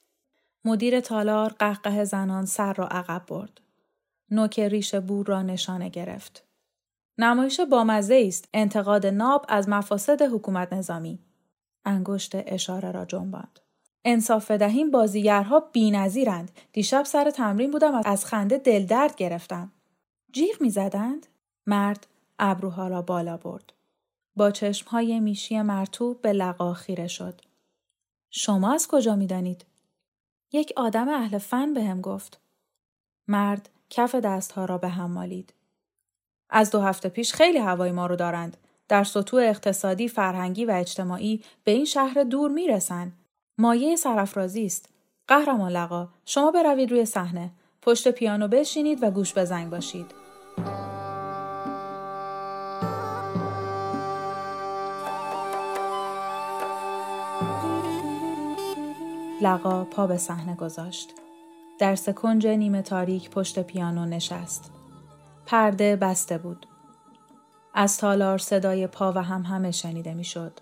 مدیر 0.64 1.00
تالار 1.00 1.52
قهقه 1.58 2.04
زنان 2.04 2.46
سر 2.46 2.72
را 2.72 2.86
عقب 2.86 3.22
برد. 3.28 3.60
نوک 4.30 4.60
ریش 4.60 4.94
بور 4.94 5.26
را 5.26 5.42
نشانه 5.42 5.88
گرفت 5.88 6.44
نمایش 7.18 7.60
بامزه 7.60 8.24
است 8.26 8.48
انتقاد 8.54 9.06
ناب 9.06 9.46
از 9.48 9.68
مفاسد 9.68 10.22
حکومت 10.22 10.72
نظامی 10.72 11.18
انگشت 11.84 12.32
اشاره 12.34 12.90
را 12.90 13.04
جنباند 13.04 13.60
انصاف 14.04 14.50
بدهیم 14.50 14.90
بازیگرها 14.90 15.60
بینظیرند. 15.60 16.50
دیشب 16.72 17.02
سر 17.02 17.30
تمرین 17.30 17.70
بودم 17.70 17.94
از 18.04 18.26
خنده 18.26 18.58
دل 18.58 18.86
درد 18.86 19.16
گرفتم. 19.16 19.72
جیغ 20.32 20.60
می‌زدند؟ 20.60 21.26
مرد 21.66 22.06
ابروها 22.38 22.88
را 22.88 23.02
بالا 23.02 23.36
برد. 23.36 23.72
با 24.36 24.50
چشمهای 24.50 25.20
میشی 25.20 25.62
مرتوب 25.62 26.22
به 26.22 26.32
لقا 26.32 26.74
خیره 26.74 27.06
شد. 27.06 27.40
شما 28.30 28.74
از 28.74 28.88
کجا 28.88 29.16
می‌دانید؟ 29.16 29.66
یک 30.52 30.72
آدم 30.76 31.08
اهل 31.08 31.38
فن 31.38 31.74
به 31.74 31.84
هم 31.84 32.00
گفت. 32.00 32.40
مرد 33.28 33.68
کف 33.90 34.14
دستها 34.14 34.64
را 34.64 34.78
به 34.78 34.88
هم 34.88 35.10
مالید. 35.10 35.54
از 36.50 36.70
دو 36.70 36.80
هفته 36.80 37.08
پیش 37.08 37.32
خیلی 37.32 37.58
هوای 37.58 37.92
ما 37.92 38.06
رو 38.06 38.16
دارند. 38.16 38.56
در 38.88 39.04
سطوح 39.04 39.42
اقتصادی، 39.42 40.08
فرهنگی 40.08 40.64
و 40.64 40.70
اجتماعی 40.70 41.42
به 41.64 41.72
این 41.72 41.84
شهر 41.84 42.22
دور 42.22 42.50
می‌رسن. 42.50 43.12
مایه 43.58 43.96
سرافرازی 43.96 44.66
است. 44.66 44.88
قهرمان 45.28 45.72
لقا، 45.72 46.08
شما 46.24 46.50
بروید 46.50 46.90
روی 46.90 47.04
صحنه. 47.04 47.50
پشت 47.82 48.08
پیانو 48.08 48.48
بشینید 48.48 49.02
و 49.02 49.10
گوش 49.10 49.34
بزنگ 49.34 49.70
باشید. 49.70 50.06
لقا 59.42 59.84
پا 59.84 60.06
به 60.06 60.16
صحنه 60.16 60.56
گذاشت. 60.56 61.14
در 61.80 61.94
سکنج 61.94 62.46
نیمه 62.46 62.82
تاریک 62.82 63.30
پشت 63.30 63.62
پیانو 63.62 64.04
نشست. 64.04 64.72
پرده 65.46 65.96
بسته 65.96 66.38
بود. 66.38 66.66
از 67.74 67.98
تالار 67.98 68.38
صدای 68.38 68.86
پا 68.86 69.12
و 69.12 69.22
هم 69.22 69.42
همه 69.42 69.70
شنیده 69.70 70.14
می‌شد. 70.14 70.52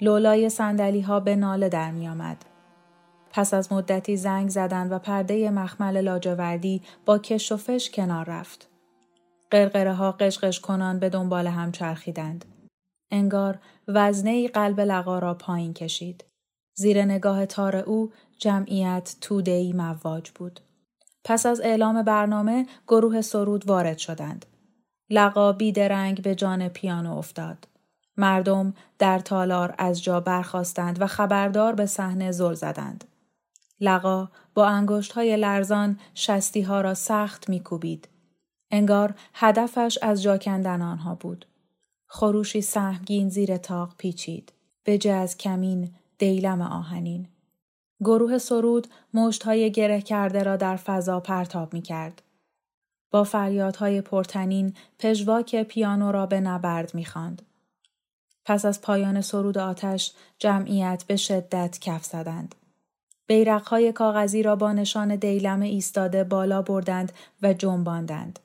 لولای 0.00 0.50
سندلی 0.50 1.00
ها 1.00 1.20
به 1.20 1.36
ناله 1.36 1.68
در 1.68 1.90
می 1.90 2.08
آمد. 2.08 2.44
پس 3.30 3.54
از 3.54 3.72
مدتی 3.72 4.16
زنگ 4.16 4.48
زدند 4.48 4.92
و 4.92 4.98
پرده 4.98 5.50
مخمل 5.50 6.00
لاجوردی 6.00 6.82
با 7.06 7.18
کش 7.18 7.52
و 7.52 7.56
فش 7.56 7.90
کنار 7.90 8.24
رفت. 8.24 8.68
قرقره 9.50 9.94
ها 9.94 10.12
قشقش 10.12 10.60
کنان 10.60 10.98
به 10.98 11.08
دنبال 11.08 11.46
هم 11.46 11.72
چرخیدند. 11.72 12.44
انگار 13.10 13.58
وزنه 13.88 14.48
قلب 14.48 14.80
لقا 14.80 15.18
را 15.18 15.34
پایین 15.34 15.74
کشید. 15.74 16.24
زیر 16.74 17.04
نگاه 17.04 17.46
تار 17.46 17.76
او 17.76 18.12
جمعیت 18.38 19.16
تودهی 19.20 19.72
مواج 19.72 20.30
بود. 20.30 20.60
پس 21.24 21.46
از 21.46 21.60
اعلام 21.60 22.02
برنامه 22.02 22.66
گروه 22.88 23.20
سرود 23.20 23.68
وارد 23.68 23.98
شدند. 23.98 24.46
لقا 25.10 25.52
بیدرنگ 25.52 26.22
به 26.22 26.34
جان 26.34 26.68
پیانو 26.68 27.16
افتاد. 27.18 27.68
مردم 28.16 28.74
در 28.98 29.18
تالار 29.18 29.74
از 29.78 30.02
جا 30.02 30.20
برخواستند 30.20 31.02
و 31.02 31.06
خبردار 31.06 31.74
به 31.74 31.86
صحنه 31.86 32.32
زل 32.32 32.54
زدند. 32.54 33.04
لقا 33.80 34.28
با 34.54 34.66
انگشت 34.66 35.12
های 35.12 35.36
لرزان 35.36 35.98
شستی 36.14 36.62
ها 36.62 36.80
را 36.80 36.94
سخت 36.94 37.48
میکوبید. 37.48 38.08
انگار 38.70 39.14
هدفش 39.34 39.98
از 40.02 40.22
جا 40.22 40.38
کندن 40.38 40.82
آنها 40.82 41.14
بود. 41.14 41.46
خروشی 42.06 42.60
سهمگین 42.60 43.28
زیر 43.28 43.56
تاق 43.56 43.94
پیچید. 43.98 44.52
به 44.84 45.12
از 45.12 45.36
کمین 45.36 45.90
دیلم 46.22 46.60
آهنین. 46.62 47.28
گروه 48.00 48.38
سرود 48.38 48.88
های 49.44 49.70
گره 49.70 50.00
کرده 50.00 50.42
را 50.42 50.56
در 50.56 50.76
فضا 50.76 51.20
پرتاب 51.20 51.74
می 51.74 51.82
کرد. 51.82 52.22
با 53.10 53.24
فریادهای 53.24 54.00
پرتنین 54.00 54.74
پژواک 54.98 55.62
پیانو 55.62 56.12
را 56.12 56.26
به 56.26 56.40
نبرد 56.40 56.94
می 56.94 57.04
خاند. 57.04 57.42
پس 58.44 58.64
از 58.64 58.80
پایان 58.80 59.20
سرود 59.20 59.58
آتش 59.58 60.12
جمعیت 60.38 61.04
به 61.06 61.16
شدت 61.16 61.78
کف 61.80 62.04
زدند. 62.04 62.54
بیرقهای 63.26 63.92
کاغذی 63.92 64.42
را 64.42 64.56
با 64.56 64.72
نشان 64.72 65.16
دیلم 65.16 65.60
ایستاده 65.60 66.24
بالا 66.24 66.62
بردند 66.62 67.12
و 67.42 67.52
جنباندند. 67.52 68.38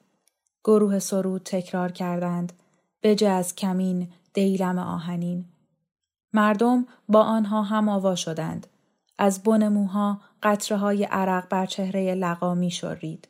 گروه 0.64 1.00
سرود 1.00 1.42
تکرار 1.46 1.92
کردند. 1.92 2.54
به 3.02 3.30
از 3.30 3.56
کمین 3.56 4.08
دیلم 4.34 4.78
آهنین. 4.78 5.46
مردم 6.34 6.88
با 7.10 7.24
آنها 7.24 7.62
هم 7.62 7.90
آوا 7.90 8.16
شدند. 8.16 8.68
از 9.18 9.44
بن 9.44 9.68
موها 9.68 10.22
قطره 10.44 10.78
های 10.78 11.04
عرق 11.04 11.50
بر 11.50 11.66
چهره 11.66 12.16
لقا 12.16 12.56
می 12.56 12.72
شرید. 12.72 13.28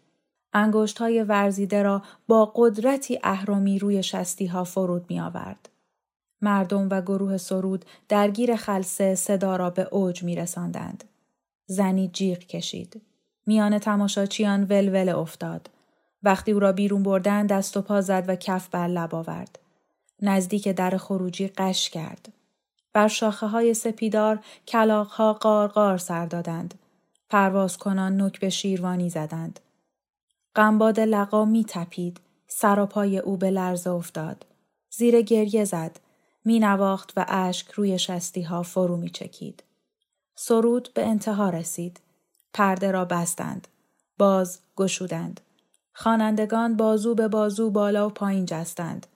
انگشت 0.53 0.97
های 0.97 1.23
ورزیده 1.23 1.83
را 1.83 2.01
با 2.27 2.53
قدرتی 2.55 3.19
اهرمی 3.23 3.79
روی 3.79 4.03
شستی 4.03 4.45
ها 4.45 4.63
فرود 4.63 5.05
می 5.09 5.19
آورد. 5.19 5.69
مردم 6.41 6.87
و 6.91 7.01
گروه 7.01 7.37
سرود 7.37 7.85
درگیر 8.09 8.55
خلصه 8.55 9.15
صدا 9.15 9.55
را 9.55 9.69
به 9.69 9.87
اوج 9.91 10.23
می 10.23 10.35
رساندند. 10.35 11.03
زنی 11.65 12.07
جیغ 12.07 12.37
کشید. 12.37 13.01
میان 13.45 13.79
تماشاچیان 13.79 14.63
ولول 14.63 15.09
افتاد. 15.09 15.69
وقتی 16.23 16.51
او 16.51 16.59
را 16.59 16.71
بیرون 16.71 17.03
بردن 17.03 17.45
دست 17.45 17.77
و 17.77 17.81
پا 17.81 18.01
زد 18.01 18.25
و 18.27 18.35
کف 18.35 18.69
بر 18.69 18.87
لب 18.87 19.15
آورد. 19.15 19.59
نزدیک 20.21 20.67
در 20.67 20.97
خروجی 20.97 21.47
قش 21.47 21.89
کرد. 21.89 22.33
بر 22.97 23.07
شاخه 23.07 23.47
های 23.47 23.73
سپیدار 23.73 24.39
کلاق 24.67 25.07
ها 25.07 25.33
قارقار 25.33 25.97
سر 25.97 26.25
دادند. 26.25 26.73
پرواز 27.29 27.77
کنان 27.77 28.21
نک 28.21 28.39
به 28.39 28.49
شیروانی 28.49 29.09
زدند. 29.09 29.59
قنباد 30.55 30.99
لقا 30.99 31.45
می 31.45 31.65
تپید. 31.67 32.19
سر 32.47 32.79
و 32.79 32.85
پای 32.85 33.17
او 33.17 33.37
به 33.37 33.51
لرزه 33.51 33.89
افتاد. 33.89 34.45
زیر 34.89 35.21
گریه 35.21 35.65
زد. 35.65 35.99
می 36.45 36.59
نواخت 36.59 37.13
و 37.17 37.25
اشک 37.27 37.71
روی 37.71 37.99
شستی 37.99 38.41
ها 38.41 38.63
فرو 38.63 38.97
می 38.97 39.09
چکید. 39.09 39.63
سرود 40.35 40.89
به 40.93 41.07
انتها 41.07 41.49
رسید. 41.49 41.99
پرده 42.53 42.91
را 42.91 43.05
بستند. 43.05 43.67
باز 44.17 44.59
گشودند. 44.77 45.41
خوانندگان 45.93 46.77
بازو 46.77 47.15
به 47.15 47.27
بازو 47.27 47.69
بالا 47.69 48.07
و 48.07 48.09
پایین 48.09 48.45
جستند. 48.45 49.07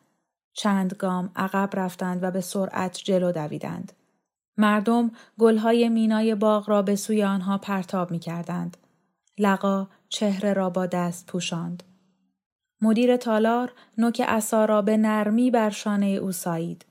چند 0.53 0.93
گام 0.93 1.31
عقب 1.35 1.69
رفتند 1.73 2.23
و 2.23 2.31
به 2.31 2.41
سرعت 2.41 2.97
جلو 2.97 3.31
دویدند. 3.31 3.93
مردم 4.57 5.11
گلهای 5.39 5.89
مینای 5.89 6.35
باغ 6.35 6.69
را 6.69 6.81
به 6.81 6.95
سوی 6.95 7.23
آنها 7.23 7.57
پرتاب 7.57 8.11
می 8.11 8.19
کردند. 8.19 8.77
لقا 9.37 9.87
چهره 10.09 10.53
را 10.53 10.69
با 10.69 10.85
دست 10.85 11.27
پوشاند. 11.27 11.83
مدیر 12.81 13.17
تالار 13.17 13.73
نوک 13.97 14.21
اصا 14.27 14.65
را 14.65 14.81
به 14.81 14.97
نرمی 14.97 15.51
بر 15.51 15.69
شانه 15.69 16.05
او 16.05 16.31
سایید. 16.31 16.85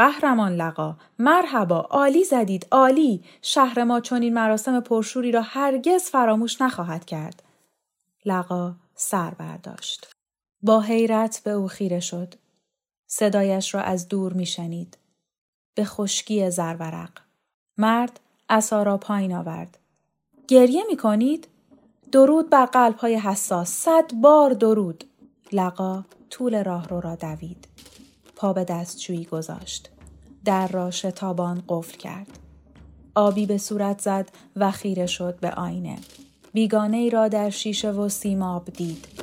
قهرمان 0.00 0.52
لقا 0.52 0.96
مرحبا 1.18 1.80
عالی 1.80 2.24
زدید 2.24 2.66
عالی 2.70 3.24
شهر 3.42 3.84
ما 3.84 4.00
این 4.10 4.34
مراسم 4.34 4.80
پرشوری 4.80 5.32
را 5.32 5.42
هرگز 5.42 6.02
فراموش 6.02 6.62
نخواهد 6.62 7.04
کرد 7.04 7.42
لقا 8.24 8.74
سر 8.94 9.30
برداشت 9.30 10.12
با 10.62 10.80
حیرت 10.80 11.40
به 11.44 11.50
او 11.50 11.68
خیره 11.68 12.00
شد 12.00 12.34
صدایش 13.12 13.74
را 13.74 13.80
از 13.80 14.08
دور 14.08 14.32
میشنید. 14.32 14.98
به 15.74 15.84
خشکی 15.84 16.50
زرورق. 16.50 17.10
مرد 17.78 18.20
اصا 18.48 18.82
را 18.82 18.96
پایین 18.96 19.34
آورد. 19.34 19.78
گریه 20.48 20.82
می 20.90 20.96
کنید؟ 20.96 21.48
درود 22.12 22.50
بر 22.50 22.66
قلب 22.66 22.96
های 22.96 23.14
حساس. 23.14 23.68
صد 23.68 24.14
بار 24.14 24.50
درود. 24.50 25.04
لقا 25.52 26.04
طول 26.30 26.64
راه 26.64 26.88
رو 26.88 27.00
را 27.00 27.14
دوید. 27.14 27.68
پا 28.36 28.52
به 28.52 28.64
دستشویی 28.64 29.24
گذاشت. 29.24 29.90
در 30.44 30.68
را 30.68 30.90
شتابان 30.90 31.62
قفل 31.68 31.96
کرد. 31.96 32.38
آبی 33.14 33.46
به 33.46 33.58
صورت 33.58 34.00
زد 34.00 34.28
و 34.56 34.70
خیره 34.70 35.06
شد 35.06 35.40
به 35.40 35.50
آینه. 35.50 35.98
بیگانه 36.52 36.96
ای 36.96 37.10
را 37.10 37.28
در 37.28 37.50
شیشه 37.50 37.90
و 37.90 38.08
سیماب 38.08 38.64
دید. 38.64 39.19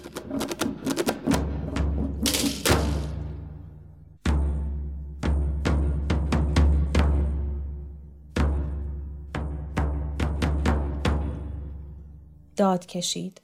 داد 12.58 12.86
کشید. 12.86 13.42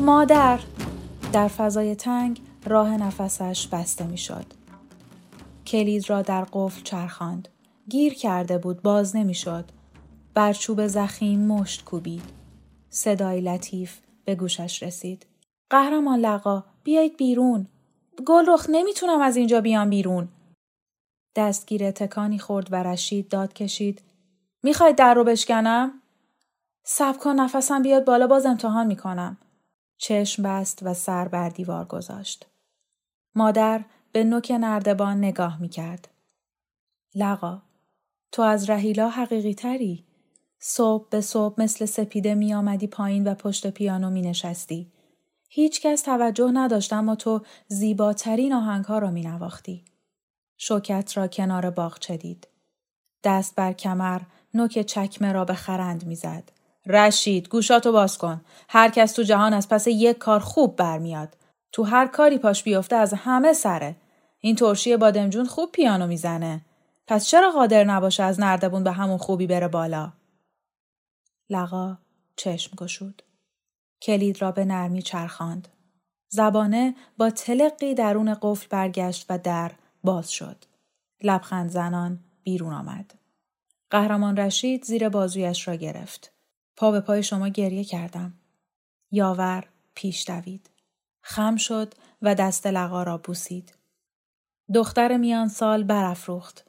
مادر! 0.00 0.60
در 1.32 1.48
فضای 1.48 1.94
تنگ 1.94 2.40
راه 2.66 2.96
نفسش 2.96 3.66
بسته 3.66 4.06
می‌شد. 4.06 4.46
کلید 5.66 6.10
را 6.10 6.22
در 6.22 6.46
قفل 6.52 6.82
چرخاند. 6.82 7.48
گیر 7.88 8.14
کرده 8.14 8.58
بود 8.58 8.82
باز 8.82 9.16
نمی‌شد. 9.16 9.64
بر 10.34 10.52
چوب 10.52 10.86
زخیم 10.86 11.40
مشت 11.40 11.84
کوبید. 11.84 12.22
صدای 12.90 13.40
لطیف 13.40 13.98
به 14.24 14.34
گوشش 14.34 14.82
رسید. 14.82 15.26
قهرمان 15.70 16.18
لقا 16.18 16.64
بیایید 16.84 17.16
بیرون. 17.16 17.66
گل 18.26 18.44
رخ 18.48 18.66
نمی‌تونم 18.68 19.20
از 19.20 19.36
اینجا 19.36 19.60
بیام 19.60 19.90
بیرون. 19.90 20.28
دستگیر 21.36 21.90
تکانی 21.90 22.38
خورد 22.38 22.72
و 22.72 22.82
رشید 22.82 23.28
داد 23.28 23.52
کشید. 23.52 24.02
می‌خواید 24.62 24.96
در 24.96 25.14
رو 25.14 25.24
بشکنم؟ 25.24 25.99
سب 26.82 27.18
کن 27.18 27.30
نفسم 27.30 27.82
بیاد 27.82 28.04
بالا 28.04 28.26
باز 28.26 28.46
امتحان 28.46 28.86
می‌کنم. 28.86 29.38
چشم 29.98 30.42
بست 30.42 30.78
و 30.82 30.94
سر 30.94 31.28
بر 31.28 31.48
دیوار 31.48 31.84
گذاشت. 31.84 32.46
مادر 33.34 33.84
به 34.12 34.24
نوک 34.24 34.50
نردبان 34.60 35.18
نگاه 35.18 35.60
می‌کرد. 35.60 36.08
لقا 37.14 37.62
تو 38.32 38.42
از 38.42 38.70
رهیلا 38.70 39.08
حقیقی 39.08 39.54
تری. 39.54 40.04
صبح 40.58 41.08
به 41.08 41.20
صبح 41.20 41.62
مثل 41.62 41.84
سپیده 41.86 42.34
می 42.34 42.54
آمدی 42.54 42.86
پایین 42.86 43.28
و 43.28 43.34
پشت 43.34 43.70
پیانو 43.70 44.10
می 44.10 44.22
نشستی. 44.22 44.92
هیچ 45.48 45.80
کس 45.80 46.02
توجه 46.02 46.50
نداشت 46.54 46.92
اما 46.92 47.14
تو 47.14 47.40
زیباترین 47.68 48.52
آهنگ 48.52 48.84
ها 48.84 48.98
را 48.98 49.10
می 49.10 49.22
نواختی. 49.22 49.84
شوکت 50.56 51.16
را 51.16 51.28
کنار 51.28 51.70
باغچه 51.70 52.16
دید. 52.16 52.48
دست 53.24 53.54
بر 53.54 53.72
کمر 53.72 54.20
نوک 54.54 54.82
چکمه 54.82 55.32
را 55.32 55.44
به 55.44 55.54
خرند 55.54 56.06
می‌زد. 56.06 56.59
رشید 56.90 57.48
گوشاتو 57.48 57.92
باز 57.92 58.18
کن. 58.18 58.40
هر 58.68 58.88
کس 58.88 59.12
تو 59.12 59.22
جهان 59.22 59.52
از 59.52 59.68
پس 59.68 59.86
یک 59.86 60.18
کار 60.18 60.40
خوب 60.40 60.76
برمیاد. 60.76 61.36
تو 61.72 61.82
هر 61.82 62.06
کاری 62.06 62.38
پاش 62.38 62.62
بیفته 62.62 62.96
از 62.96 63.14
همه 63.14 63.52
سره. 63.52 63.96
این 64.40 64.56
ترشی 64.56 64.96
بادمجون 64.96 65.46
خوب 65.46 65.72
پیانو 65.72 66.06
می‌زنه. 66.06 66.60
پس 67.06 67.26
چرا 67.26 67.50
قادر 67.50 67.84
نباشه 67.84 68.22
از 68.22 68.40
نردبون 68.40 68.84
به 68.84 68.92
همون 68.92 69.18
خوبی 69.18 69.46
بره 69.46 69.68
بالا؟ 69.68 70.12
لقا 71.50 71.98
چشم 72.36 72.76
گشود. 72.76 73.22
کلید 74.02 74.42
را 74.42 74.52
به 74.52 74.64
نرمی 74.64 75.02
چرخاند. 75.02 75.68
زبانه 76.28 76.94
با 77.18 77.30
تلقی 77.30 77.94
درون 77.94 78.36
قفل 78.42 78.66
برگشت 78.70 79.26
و 79.28 79.38
در 79.38 79.72
باز 80.04 80.30
شد. 80.30 80.64
لبخند 81.22 81.70
زنان 81.70 82.18
بیرون 82.42 82.72
آمد. 82.72 83.14
قهرمان 83.90 84.36
رشید 84.36 84.84
زیر 84.84 85.08
بازویش 85.08 85.68
را 85.68 85.74
گرفت. 85.74 86.32
پا 86.76 86.90
به 86.90 87.00
پای 87.00 87.22
شما 87.22 87.48
گریه 87.48 87.84
کردم. 87.84 88.34
یاور 89.10 89.64
پیش 89.94 90.30
دوید. 90.30 90.70
خم 91.22 91.56
شد 91.56 91.94
و 92.22 92.34
دست 92.34 92.66
لقا 92.66 93.02
را 93.02 93.18
بوسید. 93.18 93.74
دختر 94.74 95.16
میان 95.16 95.48
سال 95.48 95.82
برافروخت. 95.82 96.66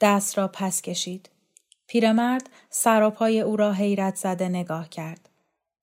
دست 0.00 0.38
را 0.38 0.48
پس 0.48 0.82
کشید. 0.82 1.30
پیرمرد 1.86 2.50
سراپای 2.70 3.40
او 3.40 3.56
را 3.56 3.72
حیرت 3.72 4.16
زده 4.16 4.48
نگاه 4.48 4.88
کرد. 4.88 5.28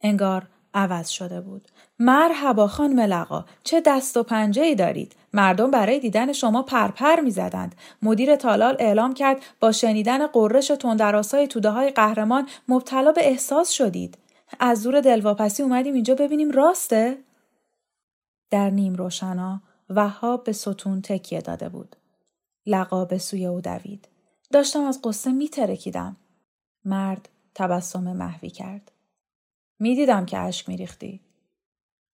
انگار 0.01 0.48
عوض 0.74 1.10
شده 1.10 1.42
بود. 1.42 1.68
مرحبا 2.00 2.68
خانم 2.68 3.00
لقا 3.00 3.46
چه 3.63 3.82
دست 3.86 4.18
و 4.18 4.24
پنجه 4.24 4.62
ای 4.62 4.75
دارید 4.75 5.16
مردم 5.34 5.72
برای 5.72 6.00
دیدن 6.00 6.34
شما 6.34 6.62
پرپر 6.62 7.20
می 7.20 7.32
زدند. 7.32 7.75
مدیر 8.01 8.36
تالال 8.36 8.75
اعلام 8.80 9.13
کرد 9.13 9.42
با 9.60 9.72
شنیدن 9.72 10.28
قررش 10.28 10.68
تندراسای 10.68 11.48
توده 11.48 11.70
های 11.70 11.90
قهرمان 11.90 12.48
مبتلا 12.68 13.12
به 13.12 13.28
احساس 13.28 13.70
شدید. 13.72 14.18
از 14.60 14.84
دور 14.84 15.01
دلواپسی 15.01 15.63
اومدیم 15.63 15.94
اینجا 15.94 16.16
ببینیم 16.16 16.51
راسته؟ 16.51 17.18
در 18.50 18.70
نیم 18.70 18.96
روشنا 18.96 19.62
وهاب 19.90 20.44
به 20.44 20.51
ستون 20.51 21.01
تکیه 21.01 21.42
داده 21.42 21.70
بود. 21.70 21.96
لقا 22.66 23.06
به 23.06 23.18
سوی 23.18 23.46
او 23.46 23.62
دوید. 23.62 24.08
داشتم 24.51 24.84
از 24.84 25.00
قصه 25.04 25.32
می 25.32 25.50
ترکیدم. 25.50 26.18
مرد 26.86 27.30
تبسم 27.56 28.04
محوی 28.04 28.50
کرد. 28.50 28.92
می‌دیدم 29.82 30.26
که 30.26 30.38
اشک 30.38 30.70
میریختی. 30.70 31.20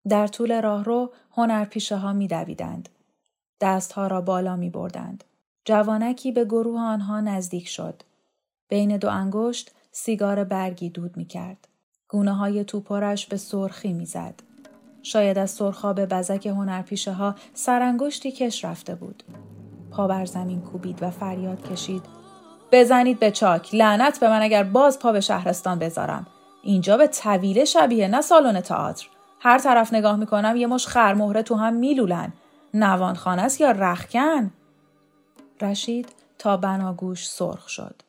در 0.09 0.27
طول 0.27 0.61
راهرو 0.61 1.11
هنرپیشه 1.31 1.97
ها 1.97 2.13
می 2.13 2.27
دویدند. 2.27 2.89
دستها 3.61 4.07
را 4.07 4.21
بالا 4.21 4.55
می 4.55 4.69
بردند. 4.69 5.23
جوانکی 5.65 6.31
به 6.31 6.45
گروه 6.45 6.79
آنها 6.79 7.21
نزدیک 7.21 7.67
شد. 7.67 8.03
بین 8.69 8.97
دو 8.97 9.09
انگشت 9.09 9.71
سیگار 9.91 10.43
برگی 10.43 10.89
دود 10.89 11.17
می 11.17 11.25
کرد. 11.25 11.67
گونه 12.07 12.33
های 12.33 12.63
توپرش 12.63 13.25
به 13.25 13.37
سرخی 13.37 13.93
می 13.93 14.05
زد. 14.05 14.35
شاید 15.03 15.37
از 15.37 15.51
سرخاب 15.51 16.05
بزک 16.05 16.47
هنرپیشه 16.47 17.13
ها 17.13 17.35
سرانگشتی 17.53 18.31
کش 18.31 18.65
رفته 18.65 18.95
بود. 18.95 19.23
پا 19.91 20.07
بر 20.07 20.25
زمین 20.25 20.61
کوبید 20.61 21.03
و 21.03 21.09
فریاد 21.09 21.71
کشید. 21.71 22.03
بزنید 22.71 23.19
به 23.19 23.31
چاک 23.31 23.75
لعنت 23.75 24.19
به 24.19 24.29
من 24.29 24.41
اگر 24.41 24.63
باز 24.63 24.99
پا 24.99 25.11
به 25.11 25.21
شهرستان 25.21 25.79
بذارم. 25.79 26.27
اینجا 26.67 26.97
به 26.97 27.07
طویله 27.07 27.65
شبیه 27.65 28.07
نه 28.07 28.21
سالن 28.21 28.61
تئاتر. 28.61 29.07
هر 29.39 29.57
طرف 29.57 29.93
نگاه 29.93 30.15
می‌کنم 30.15 30.55
یه 30.55 30.67
مش 30.67 30.87
خرمهره 30.87 31.43
تو 31.43 31.55
هم 31.55 31.73
میلولن. 31.73 32.33
نوانخانه 32.73 33.41
است 33.41 33.61
یا 33.61 33.71
رخکن؟ 33.71 34.51
رشید 35.61 36.09
تا 36.37 36.57
بناگوش 36.57 37.29
سرخ 37.29 37.69
شد. 37.69 38.01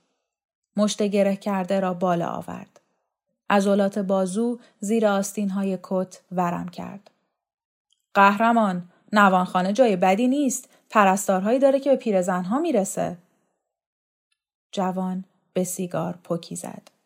مشت 0.76 1.02
گره 1.02 1.36
کرده 1.36 1.80
را 1.80 1.94
بالا 1.94 2.26
آورد. 2.26 2.80
عضلات 3.50 3.98
بازو 3.98 4.58
زیر 4.80 5.06
آستین 5.06 5.50
های 5.50 5.78
کت 5.82 6.20
ورم 6.32 6.68
کرد. 6.68 7.10
قهرمان 8.14 8.82
نوانخانه 9.12 9.72
جای 9.72 9.96
بدی 9.96 10.28
نیست. 10.28 10.68
پرستارهایی 10.90 11.58
داره 11.58 11.80
که 11.80 11.90
به 11.90 11.96
پیرزنها 11.96 12.58
می‌رسه. 12.58 13.18
جوان 14.72 15.24
به 15.52 15.64
سیگار 15.64 16.18
پکی 16.24 16.56
زد. 16.56 16.97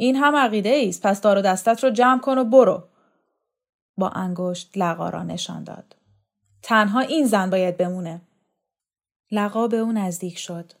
این 0.00 0.16
هم 0.16 0.36
عقیده 0.36 0.84
است 0.88 1.06
پس 1.06 1.20
دار 1.20 1.38
و 1.38 1.42
دستت 1.42 1.84
رو 1.84 1.90
جمع 1.90 2.20
کن 2.20 2.38
و 2.38 2.44
برو. 2.44 2.88
با 3.96 4.08
انگشت 4.08 4.78
لقا 4.78 5.08
را 5.08 5.22
نشان 5.22 5.64
داد. 5.64 5.96
تنها 6.62 7.00
این 7.00 7.26
زن 7.26 7.50
باید 7.50 7.76
بمونه. 7.76 8.20
لقا 9.30 9.68
به 9.68 9.76
او 9.76 9.92
نزدیک 9.92 10.38
شد. 10.38 10.72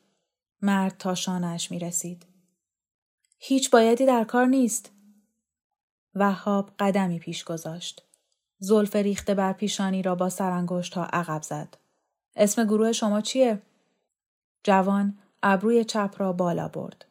مرد 0.62 0.98
تا 0.98 1.14
شانش 1.14 1.70
می 1.70 1.78
رسید. 1.78 2.26
هیچ 3.38 3.70
بایدی 3.70 4.06
در 4.06 4.24
کار 4.24 4.46
نیست. 4.46 4.92
وهاب 6.14 6.70
قدمی 6.78 7.18
پیش 7.18 7.44
گذاشت. 7.44 8.02
زلف 8.58 8.96
ریخته 8.96 9.34
بر 9.34 9.52
پیشانی 9.52 10.02
را 10.02 10.14
با 10.14 10.28
سرانگشت 10.28 10.94
ها 10.94 11.04
عقب 11.04 11.42
زد. 11.42 11.76
اسم 12.36 12.64
گروه 12.64 12.92
شما 12.92 13.20
چیه؟ 13.20 13.62
جوان 14.64 15.18
ابروی 15.42 15.84
چپ 15.84 16.14
را 16.18 16.32
بالا 16.32 16.68
برد. 16.68 17.07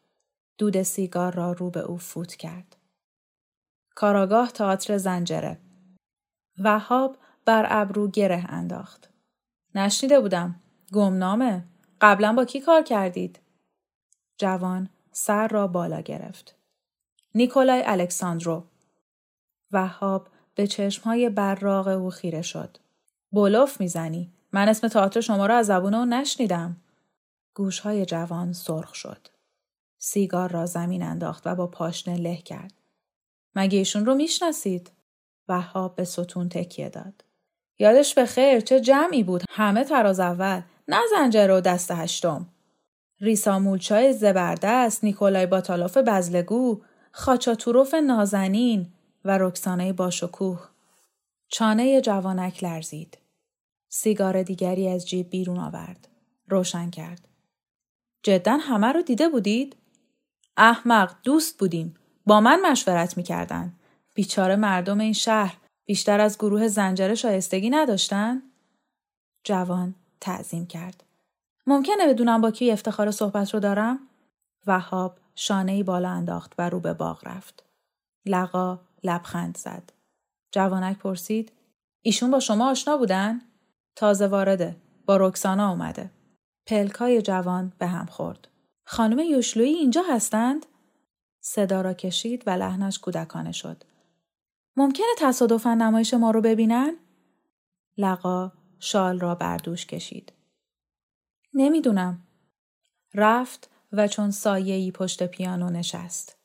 دود 0.57 0.81
سیگار 0.81 1.33
را 1.33 1.51
رو 1.51 1.69
به 1.69 1.79
او 1.79 1.97
فوت 1.97 2.35
کرد. 2.35 2.75
کاراگاه 3.95 4.51
تئاتر 4.51 4.97
زنجره. 4.97 5.59
وهاب 6.59 7.17
بر 7.45 7.65
ابرو 7.69 8.07
گره 8.07 8.45
انداخت. 8.49 9.09
نشنیده 9.75 10.19
بودم. 10.19 10.55
گمنامه. 10.93 11.63
قبلا 12.01 12.33
با 12.33 12.45
کی 12.45 12.61
کار 12.61 12.83
کردید؟ 12.83 13.39
جوان 14.37 14.89
سر 15.11 15.47
را 15.47 15.67
بالا 15.67 16.01
گرفت. 16.01 16.55
نیکولای 17.35 17.83
الکساندرو. 17.85 18.63
وهاب 19.71 20.27
به 20.55 20.67
چشمهای 20.67 21.29
براغ 21.29 21.87
او 21.87 22.09
خیره 22.09 22.41
شد. 22.41 22.77
بولوف 23.31 23.81
می‌زنی. 23.81 24.33
من 24.51 24.69
اسم 24.69 24.87
تئاتر 24.87 25.21
شما 25.21 25.45
را 25.45 25.55
از 25.55 25.65
زبون 25.65 25.93
او 25.93 26.05
نشنیدم. 26.05 26.77
گوشهای 27.53 28.05
جوان 28.05 28.53
سرخ 28.53 28.95
شد. 28.95 29.27
سیگار 30.09 30.51
را 30.51 30.65
زمین 30.65 31.03
انداخت 31.03 31.47
و 31.47 31.55
با 31.55 31.67
پاشنه 31.67 32.17
له 32.17 32.37
کرد. 32.37 32.73
مگه 33.55 33.77
ایشون 33.77 34.05
رو 34.05 34.15
می‌شناسید؟ 34.15 34.91
وهاب 35.47 35.95
به 35.95 36.03
ستون 36.03 36.49
تکیه 36.49 36.89
داد. 36.89 37.23
یادش 37.79 38.13
به 38.13 38.25
خیر 38.25 38.59
چه 38.59 38.79
جمعی 38.79 39.23
بود؟ 39.23 39.43
همه 39.49 39.83
تراز 39.83 40.19
اول. 40.19 40.61
نه 40.87 40.97
زنجره 41.11 41.53
و 41.53 41.61
دست 41.61 41.91
هشتم. 41.91 42.47
ریسا 43.19 43.59
مولچای 43.59 44.13
زبردست 44.13 45.03
نیکولای 45.03 45.45
باتالوف 45.45 45.97
بزلگو 45.97 46.81
خاچاتوروف 47.11 47.93
نازنین 47.93 48.87
و 49.25 49.37
رکسانه 49.37 49.93
باشکوه. 49.93 50.59
چانه 51.47 52.01
جوانک 52.01 52.63
لرزید. 52.63 53.17
سیگار 53.89 54.43
دیگری 54.43 54.87
از 54.89 55.07
جیب 55.07 55.29
بیرون 55.29 55.59
آورد. 55.59 56.07
روشن 56.47 56.89
کرد. 56.89 57.27
جدا 58.23 58.57
همه 58.57 58.87
رو 58.87 59.01
دیده 59.01 59.29
بودید؟ 59.29 59.75
احمق 60.57 61.15
دوست 61.23 61.57
بودیم 61.57 61.95
با 62.25 62.41
من 62.41 62.59
مشورت 62.71 63.17
می‌کردن 63.17 63.73
بیچاره 64.13 64.55
مردم 64.55 64.99
این 64.99 65.13
شهر 65.13 65.57
بیشتر 65.85 66.19
از 66.19 66.37
گروه 66.37 66.67
زنجره 66.67 67.15
شایستگی 67.15 67.69
نداشتن؟ 67.69 68.41
جوان 69.43 69.95
تعظیم 70.21 70.65
کرد. 70.65 71.03
ممکنه 71.67 72.07
بدونم 72.07 72.41
با 72.41 72.51
کی 72.51 72.71
افتخار 72.71 73.11
صحبت 73.11 73.53
رو 73.53 73.59
دارم؟ 73.59 73.99
وهاب 74.67 75.17
شانه 75.35 75.83
بالا 75.83 76.09
انداخت 76.09 76.53
و 76.57 76.69
رو 76.69 76.79
به 76.79 76.93
باغ 76.93 77.27
رفت. 77.27 77.63
لقا 78.25 78.79
لبخند 79.03 79.57
زد. 79.57 79.93
جوانک 80.51 80.97
پرسید 80.97 81.51
ایشون 82.01 82.31
با 82.31 82.39
شما 82.39 82.71
آشنا 82.71 82.97
بودن؟ 82.97 83.41
تازه 83.95 84.27
وارده. 84.27 84.75
با 85.05 85.17
رکسانا 85.17 85.69
اومده. 85.69 86.09
پلکای 86.67 87.21
جوان 87.21 87.73
به 87.77 87.87
هم 87.87 88.05
خورد. 88.05 88.47
خانم 88.89 89.19
یوشلویی 89.19 89.73
اینجا 89.73 90.03
هستند؟ 90.09 90.65
صدا 91.41 91.81
را 91.81 91.93
کشید 91.93 92.43
و 92.45 92.49
لحنش 92.49 92.99
کودکانه 92.99 93.51
شد. 93.51 93.83
ممکنه 94.75 95.07
تصادفا 95.17 95.73
نمایش 95.73 96.13
ما 96.13 96.31
رو 96.31 96.41
ببینن؟ 96.41 96.95
لقا 97.97 98.51
شال 98.79 99.19
را 99.19 99.35
بردوش 99.35 99.85
کشید. 99.85 100.33
نمی‌دونم. 101.53 102.21
رفت 103.13 103.69
و 103.91 104.07
چون 104.07 104.31
سایه‌ای 104.31 104.91
پشت 104.91 105.23
پیانو 105.23 105.69
نشست. 105.69 106.37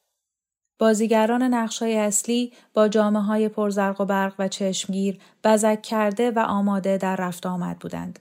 بازیگران 0.78 1.42
نقشای 1.42 1.98
اصلی 1.98 2.52
با 2.74 2.88
جامعه 2.88 3.22
های 3.22 3.48
پرزرق 3.48 4.00
و 4.00 4.05
برق 4.05 4.35
و 4.38 4.48
چشمگیر 4.48 5.20
بزک 5.44 5.83
کرده 5.83 6.31
و 6.31 6.38
آماده 6.38 6.98
در 6.98 7.16
رفت 7.16 7.46
آمد 7.46 7.78
بودند. 7.78 8.18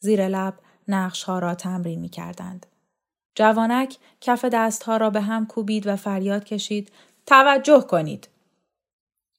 زیر 0.00 0.28
لب 0.28 0.54
نقش 0.88 1.22
ها 1.22 1.38
را 1.38 1.54
تمرین 1.54 2.00
می 2.00 2.08
کردند. 2.08 2.66
جوانک 3.34 3.96
کف 4.20 4.44
دستها 4.44 4.96
را 4.96 5.10
به 5.10 5.20
هم 5.20 5.46
کوبید 5.46 5.86
و 5.86 5.96
فریاد 5.96 6.44
کشید 6.44 6.92
توجه 7.26 7.80
کنید. 7.80 8.28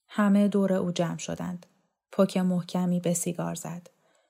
همه 0.07 0.47
دور 0.47 0.73
او 0.73 0.91
جمع 0.91 1.17
شدند. 1.17 1.65
پک 2.11 2.37
محکمی 2.37 2.99
به 2.99 3.13
سیگار 3.13 3.55
زد. 3.55 3.89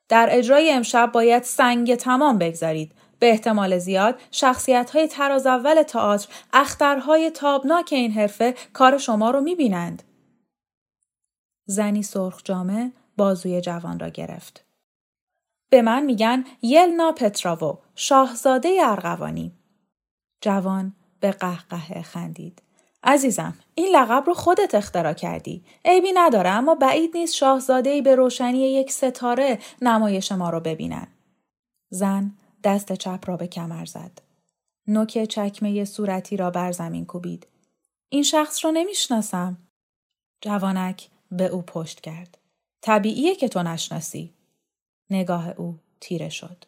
در 0.09 0.27
اجرای 0.31 0.71
امشب 0.71 1.11
باید 1.11 1.43
سنگ 1.43 1.95
تمام 1.95 2.37
بگذارید. 2.37 2.91
به 3.19 3.29
احتمال 3.29 3.77
زیاد 3.77 4.21
شخصیت 4.31 4.91
های 4.91 5.07
تراز 5.07 5.45
اول 5.47 5.83
تئاتر 5.83 6.27
اخترهای 6.53 7.31
تابناک 7.31 7.89
این 7.91 8.11
حرفه 8.11 8.55
کار 8.73 8.97
شما 8.97 9.31
رو 9.31 9.41
می‌بینند. 9.41 10.03
زنی 11.65 12.03
سرخ 12.03 12.41
جامه 12.43 12.91
بازوی 13.17 13.61
جوان 13.61 13.99
را 13.99 14.09
گرفت. 14.09 14.65
به 15.69 15.81
من 15.81 16.03
میگن 16.03 16.45
یلنا 16.61 17.11
پتراوو 17.11 17.77
شاهزاده 17.95 18.77
ارغوانی. 18.81 19.51
جوان 20.41 20.93
به 21.19 21.31
قهقه 21.31 22.01
خندید. 22.01 22.61
عزیزم 23.03 23.57
این 23.75 23.95
لقب 23.95 24.23
رو 24.27 24.33
خودت 24.33 24.75
اختراع 24.75 25.13
کردی. 25.13 25.63
عیبی 25.85 26.11
نداره 26.13 26.49
اما 26.49 26.75
بعید 26.75 27.17
نیست 27.17 27.35
شاهزاده 27.35 27.89
ای 27.89 28.01
به 28.01 28.15
روشنی 28.15 28.57
یک 28.57 28.91
ستاره 28.91 29.59
نمایش 29.81 30.31
ما 30.31 30.49
رو 30.49 30.59
ببینن. 30.59 31.07
زن 31.89 32.31
دست 32.63 32.93
چپ 32.93 33.23
را 33.27 33.37
به 33.37 33.47
کمر 33.47 33.85
زد. 33.85 34.21
نوک 34.87 35.23
چکمه 35.23 35.85
صورتی 35.85 36.37
را 36.37 36.51
بر 36.51 36.71
زمین 36.71 37.05
کوبید. 37.05 37.47
این 38.09 38.23
شخص 38.23 38.65
را 38.65 38.71
نمی‌شناسم. 38.71 39.57
جوانک 40.41 41.09
به 41.31 41.45
او 41.45 41.61
پشت 41.61 42.01
کرد. 42.01 42.37
طبیعیه 42.81 43.35
که 43.35 43.47
تو 43.47 43.63
نشناسی. 43.63 44.33
نگاه 45.09 45.49
او 45.49 45.79
تیره 45.99 46.29
شد. 46.29 46.65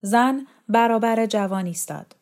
زن 0.00 0.46
برابر 0.68 1.26
جوان 1.26 1.66
ایستاد. 1.66 2.16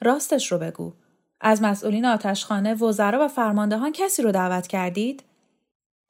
راستش 0.00 0.52
رو 0.52 0.58
بگو. 0.58 0.92
از 1.40 1.62
مسئولین 1.62 2.04
آتشخانه، 2.04 2.74
وزرا 2.74 3.24
و 3.24 3.28
فرماندهان 3.28 3.92
کسی 3.92 4.22
رو 4.22 4.32
دعوت 4.32 4.66
کردید؟ 4.66 5.24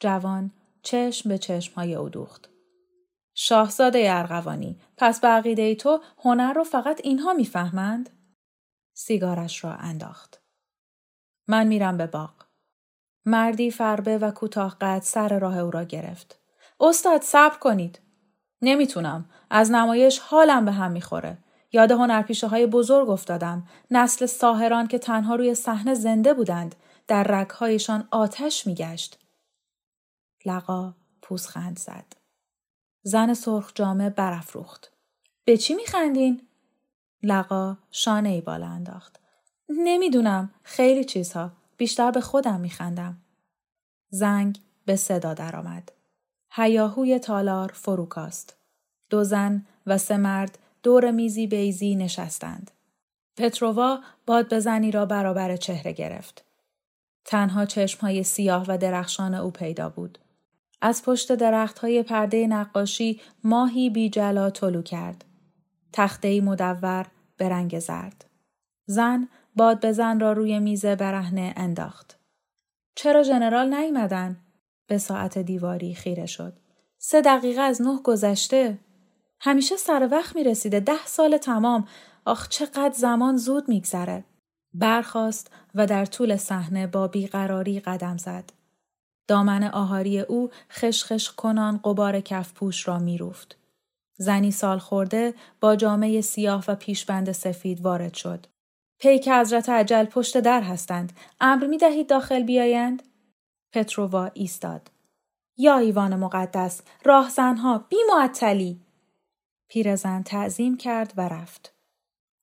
جوان 0.00 0.50
چشم 0.83 1.29
به 1.29 1.38
چشم 1.38 1.74
های 1.74 1.94
او 1.94 2.09
دوخت. 2.09 2.48
شاهزاده 3.35 4.07
ارغوانی 4.09 4.81
پس 4.96 5.20
به 5.20 5.29
عقیده 5.29 5.74
تو 5.74 6.00
هنر 6.18 6.53
رو 6.53 6.64
فقط 6.64 7.00
اینها 7.05 7.33
می‌فهمند؟ 7.33 8.11
سیگارش 8.94 9.64
را 9.64 9.74
انداخت. 9.74 10.40
من 11.48 11.66
میرم 11.66 11.96
به 11.96 12.07
باغ. 12.07 12.35
مردی 13.24 13.70
فربه 13.70 14.18
و 14.18 14.31
کوتاه 14.31 14.77
قد 14.81 15.03
سر 15.03 15.38
راه 15.38 15.59
او 15.59 15.70
را 15.70 15.85
گرفت. 15.85 16.40
استاد 16.81 17.22
صبر 17.22 17.59
کنید. 17.59 17.98
نمی‌تونم. 18.64 19.24
از 19.50 19.70
نمایش 19.70 20.18
حالم 20.18 20.64
به 20.64 20.72
هم 20.72 20.92
می‌خوره. 20.92 21.38
یاد 21.72 21.90
هنرپیشه 21.90 22.46
های 22.46 22.66
بزرگ 22.66 23.11
افتادم. 23.11 23.68
نسل 23.90 24.27
ساهران 24.27 24.87
که 24.87 24.98
تنها 24.98 25.35
روی 25.35 25.55
صحنه 25.55 25.94
زنده 25.94 26.35
بودند. 26.35 26.74
در 27.07 27.22
رگهایشان 27.22 28.09
آتش 28.11 28.66
میگشت. 28.66 29.18
لقا 30.46 30.94
پوزخند 31.22 31.79
زد. 31.79 32.05
زن 33.03 33.35
سرخ 33.35 33.72
جامه 33.74 34.11
برافروخت. 34.11 34.92
به 35.44 35.57
چی 35.57 35.74
میخندین؟ 35.74 36.40
لقا 37.22 37.77
شانه 37.90 38.29
ای 38.29 38.40
بالا 38.40 38.66
انداخت. 38.66 39.20
نمی‌دونم. 39.68 40.50
خیلی 40.62 41.05
چیزها. 41.05 41.53
بیشتر 41.77 42.11
به 42.11 42.20
خودم 42.20 42.61
میخندم. 42.61 43.16
زنگ 44.11 44.61
به 44.87 44.96
صدا 44.96 45.35
درآمد. 45.35 45.92
هیاهوی 46.57 47.19
تالار 47.19 47.71
فروکاست. 47.75 48.57
دو 49.11 49.25
زن 49.25 49.67
و 49.87 49.99
سه 49.99 50.17
مرد 50.17 50.59
دور 50.83 51.11
میزی 51.11 51.47
بیزی 51.47 51.95
نشستند. 51.95 52.71
پترووا 53.37 53.99
باد 54.27 54.55
بزنی 54.55 54.90
را 54.90 55.07
برابر 55.07 55.57
چهره 55.57 55.93
گرفت. 55.93 56.45
تنها 57.25 57.67
چشمهای 57.67 58.23
سیاه 58.23 58.64
و 58.69 58.79
درخشان 58.79 59.35
او 59.35 59.51
پیدا 59.51 59.88
بود. 59.88 60.19
از 60.81 61.03
پشت 61.05 61.35
درختهای 61.35 62.03
پرده 62.03 62.47
نقاشی 62.47 63.21
ماهی 63.45 63.90
بی 63.90 64.11
جلا 64.11 64.51
طلو 64.51 64.83
کرد. 64.83 65.25
تخته 65.93 66.40
مدور 66.40 67.07
به 67.37 67.49
رنگ 67.49 67.79
زرد. 67.79 68.25
زن 68.87 69.29
باد 69.57 69.87
بزن 69.87 70.21
را 70.21 70.33
روی 70.33 70.59
میز 70.59 70.87
برهنه 70.87 71.55
انداخت. 71.57 72.19
چرا 72.95 73.23
ژنرال 73.23 73.75
نیمدن؟ 73.75 74.43
به 74.87 74.99
ساعت 74.99 75.38
دیواری 75.38 75.94
خیره 75.94 76.27
شد. 76.27 76.53
سه 76.99 77.20
دقیقه 77.20 77.61
از 77.61 77.83
نه 77.83 78.01
گذشته. 78.05 78.79
همیشه 79.40 79.77
سر 79.77 80.09
وقت 80.12 80.37
می 80.37 80.44
رسیده. 80.44 80.81
ده 80.81 81.07
سال 81.07 81.37
تمام. 81.37 81.88
آخ 82.25 82.49
چقدر 82.49 82.94
زمان 82.94 83.37
زود 83.37 83.68
میگذره. 83.68 84.25
برخاست 84.75 85.51
و 85.75 85.87
در 85.87 86.05
طول 86.05 86.37
صحنه 86.37 86.87
با 86.87 87.09
بیقراری 87.09 87.81
قدم 87.81 88.16
زد. 88.16 88.53
دامن 89.29 89.64
آهاری 89.64 90.20
او 90.20 90.51
خشخش 90.70 91.31
کنان 91.31 91.81
قبار 91.85 92.20
کفپوش 92.20 92.88
را 92.88 92.99
میروفت. 92.99 93.57
زنی 94.16 94.51
سال 94.51 94.79
خورده 94.79 95.35
با 95.61 95.77
جامعه 95.77 96.20
سیاه 96.20 96.64
و 96.68 96.75
پیشبند 96.75 97.33
سفید 97.33 97.81
وارد 97.81 98.14
شد. 98.14 98.47
پیک 98.99 99.29
حضرت 99.29 99.68
عجل 99.68 100.05
پشت 100.05 100.40
در 100.40 100.62
هستند. 100.62 101.12
امر 101.40 101.66
می 101.66 101.79
دهید 101.79 102.09
داخل 102.09 102.42
بیایند؟ 102.42 103.03
پترووا 103.75 104.31
ایستاد. 104.35 104.91
یا 105.57 105.79
ایوان 105.79 106.17
مقدس، 106.17 106.83
راهزنها، 107.05 107.79
بی 107.79 107.97
معطلی. 108.15 108.81
پیرزن 109.69 110.23
تعظیم 110.23 110.77
کرد 110.77 111.13
و 111.17 111.29
رفت. 111.29 111.75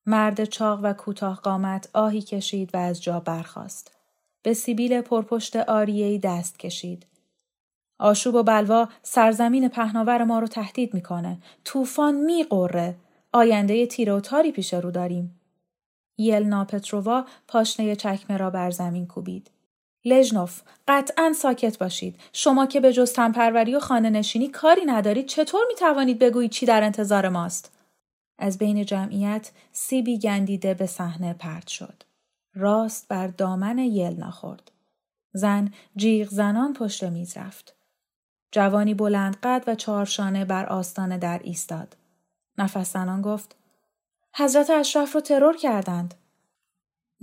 مرد 0.06 0.44
چاق 0.44 0.80
و 0.82 0.92
کوتاه 0.92 1.40
قامت 1.40 1.88
آهی 1.94 2.22
کشید 2.22 2.74
و 2.74 2.78
از 2.78 3.02
جا 3.02 3.20
برخاست. 3.20 3.96
به 4.42 4.54
سیبیل 4.54 5.00
پرپشت 5.00 5.56
آریهی 5.56 6.18
دست 6.18 6.58
کشید. 6.58 7.06
آشوب 7.98 8.34
و 8.34 8.42
بلوا 8.42 8.88
سرزمین 9.02 9.68
پهناور 9.68 10.24
ما 10.24 10.38
رو 10.38 10.46
تهدید 10.46 10.94
می‌کنه. 10.94 11.38
طوفان 11.64 12.14
میقره. 12.14 12.96
آینده 13.32 13.86
تیره 13.86 14.12
و 14.12 14.20
تاری 14.20 14.52
پیش 14.52 14.74
رو 14.74 14.90
داریم. 14.90 15.40
یلنا 16.18 16.64
پترووا 16.64 17.24
پاشنه 17.48 17.96
چکمه 17.96 18.36
را 18.36 18.50
بر 18.50 18.70
زمین 18.70 19.06
کوبید. 19.06 19.50
لژنوف 20.04 20.62
قطعا 20.88 21.32
ساکت 21.32 21.78
باشید. 21.78 22.20
شما 22.32 22.66
که 22.66 22.80
به 22.80 22.92
جز 22.92 23.12
تنپروری 23.12 23.74
و 23.74 23.80
خانه 23.80 24.10
نشینی 24.10 24.48
کاری 24.48 24.84
ندارید 24.84 25.26
چطور 25.26 25.60
می 25.68 25.74
توانید 25.74 26.18
بگویید 26.18 26.50
چی 26.50 26.66
در 26.66 26.82
انتظار 26.82 27.28
ماست؟ 27.28 27.72
از 28.38 28.58
بین 28.58 28.84
جمعیت 28.84 29.50
سیبی 29.72 30.18
گندیده 30.18 30.74
به 30.74 30.86
صحنه 30.86 31.34
پرت 31.34 31.68
شد. 31.68 32.02
راست 32.54 33.08
بر 33.08 33.26
دامن 33.26 33.78
یلنا 33.78 34.30
خورد 34.30 34.70
زن 35.32 35.70
جیغ 35.96 36.28
زنان 36.28 36.72
پشت 36.72 37.04
میز 37.04 37.36
رفت. 37.36 37.74
جوانی 38.52 38.94
بلند 38.94 39.36
قد 39.42 39.64
و 39.66 39.74
چهارشانه 39.74 40.44
بر 40.44 40.66
آستانه 40.66 41.18
در 41.18 41.40
ایستاد. 41.44 41.96
نفس 42.58 42.92
زنان 42.92 43.22
گفت 43.22 43.56
حضرت 44.34 44.70
اشرف 44.70 45.12
رو 45.12 45.20
ترور 45.20 45.56
کردند. 45.56 46.14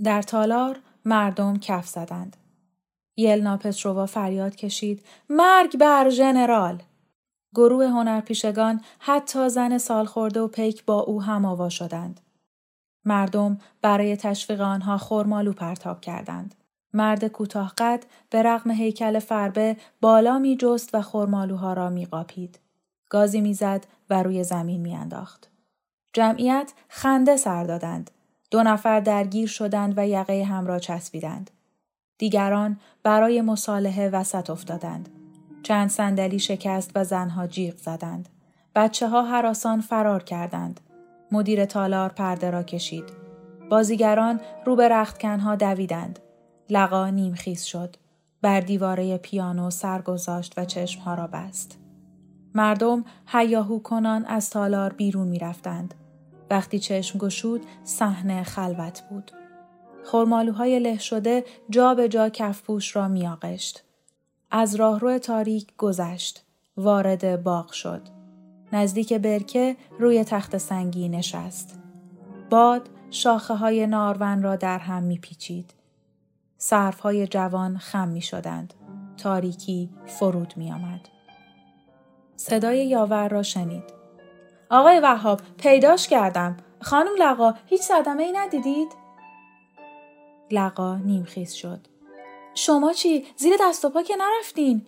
در 0.04 0.22
تالار 0.22 0.78
مردم 1.04 1.56
کف 1.56 1.88
زدند. 1.88 2.36
یلنا 3.20 3.56
پترووا 3.56 4.06
فریاد 4.06 4.56
کشید 4.56 5.04
مرگ 5.28 5.76
بر 5.76 6.10
ژنرال 6.10 6.82
گروه 7.54 7.86
هنرپیشگان 7.86 8.80
حتی 8.98 9.48
زن 9.48 9.78
سالخورده 9.78 10.40
و 10.40 10.48
پیک 10.48 10.84
با 10.84 11.00
او 11.00 11.22
هم 11.22 11.44
آوا 11.44 11.68
شدند 11.68 12.20
مردم 13.04 13.58
برای 13.82 14.16
تشویق 14.16 14.60
آنها 14.60 14.98
خرمالو 14.98 15.52
پرتاب 15.52 16.00
کردند 16.00 16.54
مرد 16.94 17.26
کوتاه 17.26 17.72
قد 17.78 18.04
به 18.30 18.42
رغم 18.42 18.70
هیکل 18.70 19.18
فربه 19.18 19.76
بالا 20.00 20.38
می 20.38 20.56
جست 20.56 20.94
و 20.94 21.02
خرمالوها 21.02 21.72
را 21.72 21.90
می 21.90 22.06
قاپید. 22.06 22.58
گازی 23.08 23.40
می‌زد 23.40 23.86
و 24.10 24.22
روی 24.22 24.44
زمین 24.44 24.80
میانداخت. 24.80 25.50
جمعیت 26.12 26.72
خنده 26.88 27.36
سر 27.36 27.64
دادند. 27.64 28.10
دو 28.50 28.62
نفر 28.62 29.00
درگیر 29.00 29.48
شدند 29.48 29.94
و 29.96 30.08
یقه 30.08 30.44
هم 30.44 30.66
را 30.66 30.78
چسبیدند. 30.78 31.50
دیگران 32.20 32.78
برای 33.02 33.40
مصالحه 33.40 34.08
وسط 34.08 34.50
افتادند. 34.50 35.08
چند 35.62 35.88
صندلی 35.88 36.38
شکست 36.38 36.90
و 36.94 37.04
زنها 37.04 37.46
جیغ 37.46 37.76
زدند. 37.76 38.28
بچه 38.74 39.08
ها 39.08 39.22
حراسان 39.22 39.80
فرار 39.80 40.22
کردند. 40.22 40.80
مدیر 41.32 41.64
تالار 41.64 42.08
پرده 42.08 42.50
را 42.50 42.62
کشید. 42.62 43.04
بازیگران 43.70 44.40
رو 44.66 44.76
به 44.76 44.88
رختکنها 44.88 45.56
دویدند. 45.56 46.18
لقا 46.70 47.10
نیمخیز 47.10 47.62
شد. 47.62 47.96
بر 48.42 48.60
دیواره 48.60 49.16
پیانو 49.16 49.70
سر 49.70 50.02
گذاشت 50.02 50.54
و 50.56 50.64
چشمها 50.64 51.14
را 51.14 51.26
بست. 51.26 51.78
مردم 52.54 53.04
هیاهو 53.26 53.78
کنان 53.78 54.24
از 54.24 54.50
تالار 54.50 54.92
بیرون 54.92 55.28
می 55.28 55.38
رفتند. 55.38 55.94
وقتی 56.50 56.78
چشم 56.78 57.18
گشود 57.18 57.66
صحنه 57.84 58.42
خلوت 58.42 59.02
بود. 59.10 59.32
خرمالوهای 60.04 60.78
له 60.78 60.98
شده 60.98 61.44
جا 61.70 61.94
به 61.94 62.08
جا 62.08 62.28
کفپوش 62.28 62.96
را 62.96 63.08
میاغشت. 63.08 63.84
از 64.50 64.74
راهرو 64.74 65.18
تاریک 65.18 65.76
گذشت. 65.76 66.44
وارد 66.76 67.42
باغ 67.42 67.72
شد. 67.72 68.02
نزدیک 68.72 69.12
برکه 69.12 69.76
روی 69.98 70.24
تخت 70.24 70.58
سنگی 70.58 71.08
نشست. 71.08 71.78
باد 72.50 72.88
شاخه 73.10 73.54
های 73.54 73.86
نارون 73.86 74.42
را 74.42 74.56
در 74.56 74.78
هم 74.78 75.02
می 75.02 75.18
پیچید. 75.18 75.74
صرف 76.58 77.00
های 77.00 77.26
جوان 77.26 77.78
خم 77.78 78.08
می 78.08 78.22
شدند. 78.22 78.74
تاریکی 79.16 79.90
فرود 80.06 80.54
می 80.56 80.72
آمد. 80.72 81.08
صدای 82.36 82.86
یاور 82.86 83.28
را 83.28 83.42
شنید. 83.42 83.84
آقای 84.70 85.00
وهاب 85.00 85.40
پیداش 85.58 86.08
کردم. 86.08 86.56
خانم 86.80 87.12
لقا 87.18 87.54
هیچ 87.66 87.82
صدمه 87.82 88.22
ای 88.22 88.32
ندیدید؟ 88.32 88.88
لقا 90.50 90.96
نیمخیز 90.96 91.52
شد. 91.52 91.80
شما 92.54 92.92
چی؟ 92.92 93.26
زیر 93.36 93.52
دست 93.60 93.84
و 93.84 93.88
پا 93.88 94.02
که 94.02 94.16
نرفتین؟ 94.16 94.86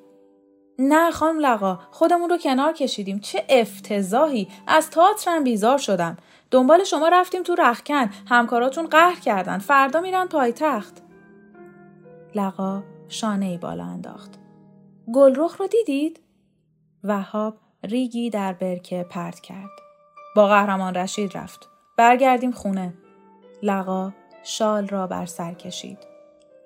نه 0.79 1.11
خانم 1.11 1.39
لقا 1.39 1.79
خودمون 1.91 2.31
رو 2.31 2.39
کنار 2.39 2.73
کشیدیم. 2.73 3.21
چه 3.21 3.45
افتضاحی! 3.49 4.49
از 4.67 4.91
تاترم 4.91 5.45
بیزار 5.45 5.79
شدم. 5.79 6.17
دنبال 6.51 6.85
شما 6.85 7.09
رفتیم 7.09 7.43
تو 7.43 7.55
رخکن 7.55 8.11
همکاراتون 8.29 8.87
قهر 8.87 9.21
کردن. 9.21 9.59
فردا 9.59 10.01
میرن 10.01 10.27
پایتخت. 10.27 11.03
لقا 12.35 12.83
شانه 13.09 13.47
ای 13.47 13.59
بالا 13.59 13.85
انداخت. 13.85 14.39
گلرخ 15.15 15.61
رو 15.61 15.67
دیدید؟ 15.67 16.21
وهاب 17.05 17.55
ریگی 17.85 18.31
در 18.31 18.53
برکه 18.53 19.07
پرت 19.11 19.41
کرد. 19.41 19.71
با 20.37 20.49
قهرمان 20.49 20.95
رشید 20.95 21.37
رفت. 21.39 21.69
برگردیم 21.97 22.53
خونه. 22.53 22.95
لقا 23.63 24.13
شال 24.43 24.89
را 24.89 25.07
بر 25.07 25.27
سر 25.27 25.55
کشید 25.55 25.99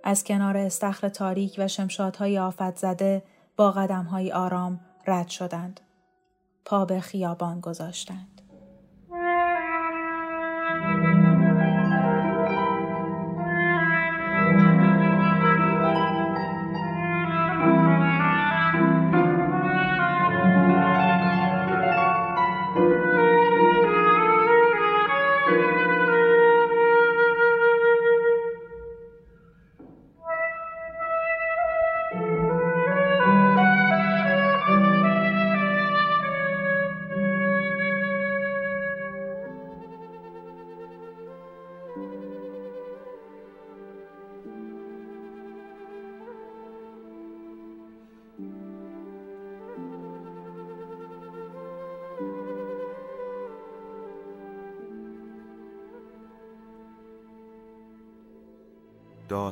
از 0.05 0.25
کنار 0.25 0.57
استخر 0.57 1.09
تاریک 1.09 1.55
و 1.59 1.69
شمشادهای 1.69 2.39
آفت 2.39 2.77
زده 2.77 3.23
با 3.57 3.71
قدمهای 3.71 4.33
آرام 4.33 4.81
رد 5.07 5.29
شدند. 5.29 5.81
پا 6.65 6.85
به 6.85 7.01
خیابان 7.01 7.61
گذاشتند. 7.61 8.36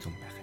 ton 0.00 0.12
mari. 0.20 0.39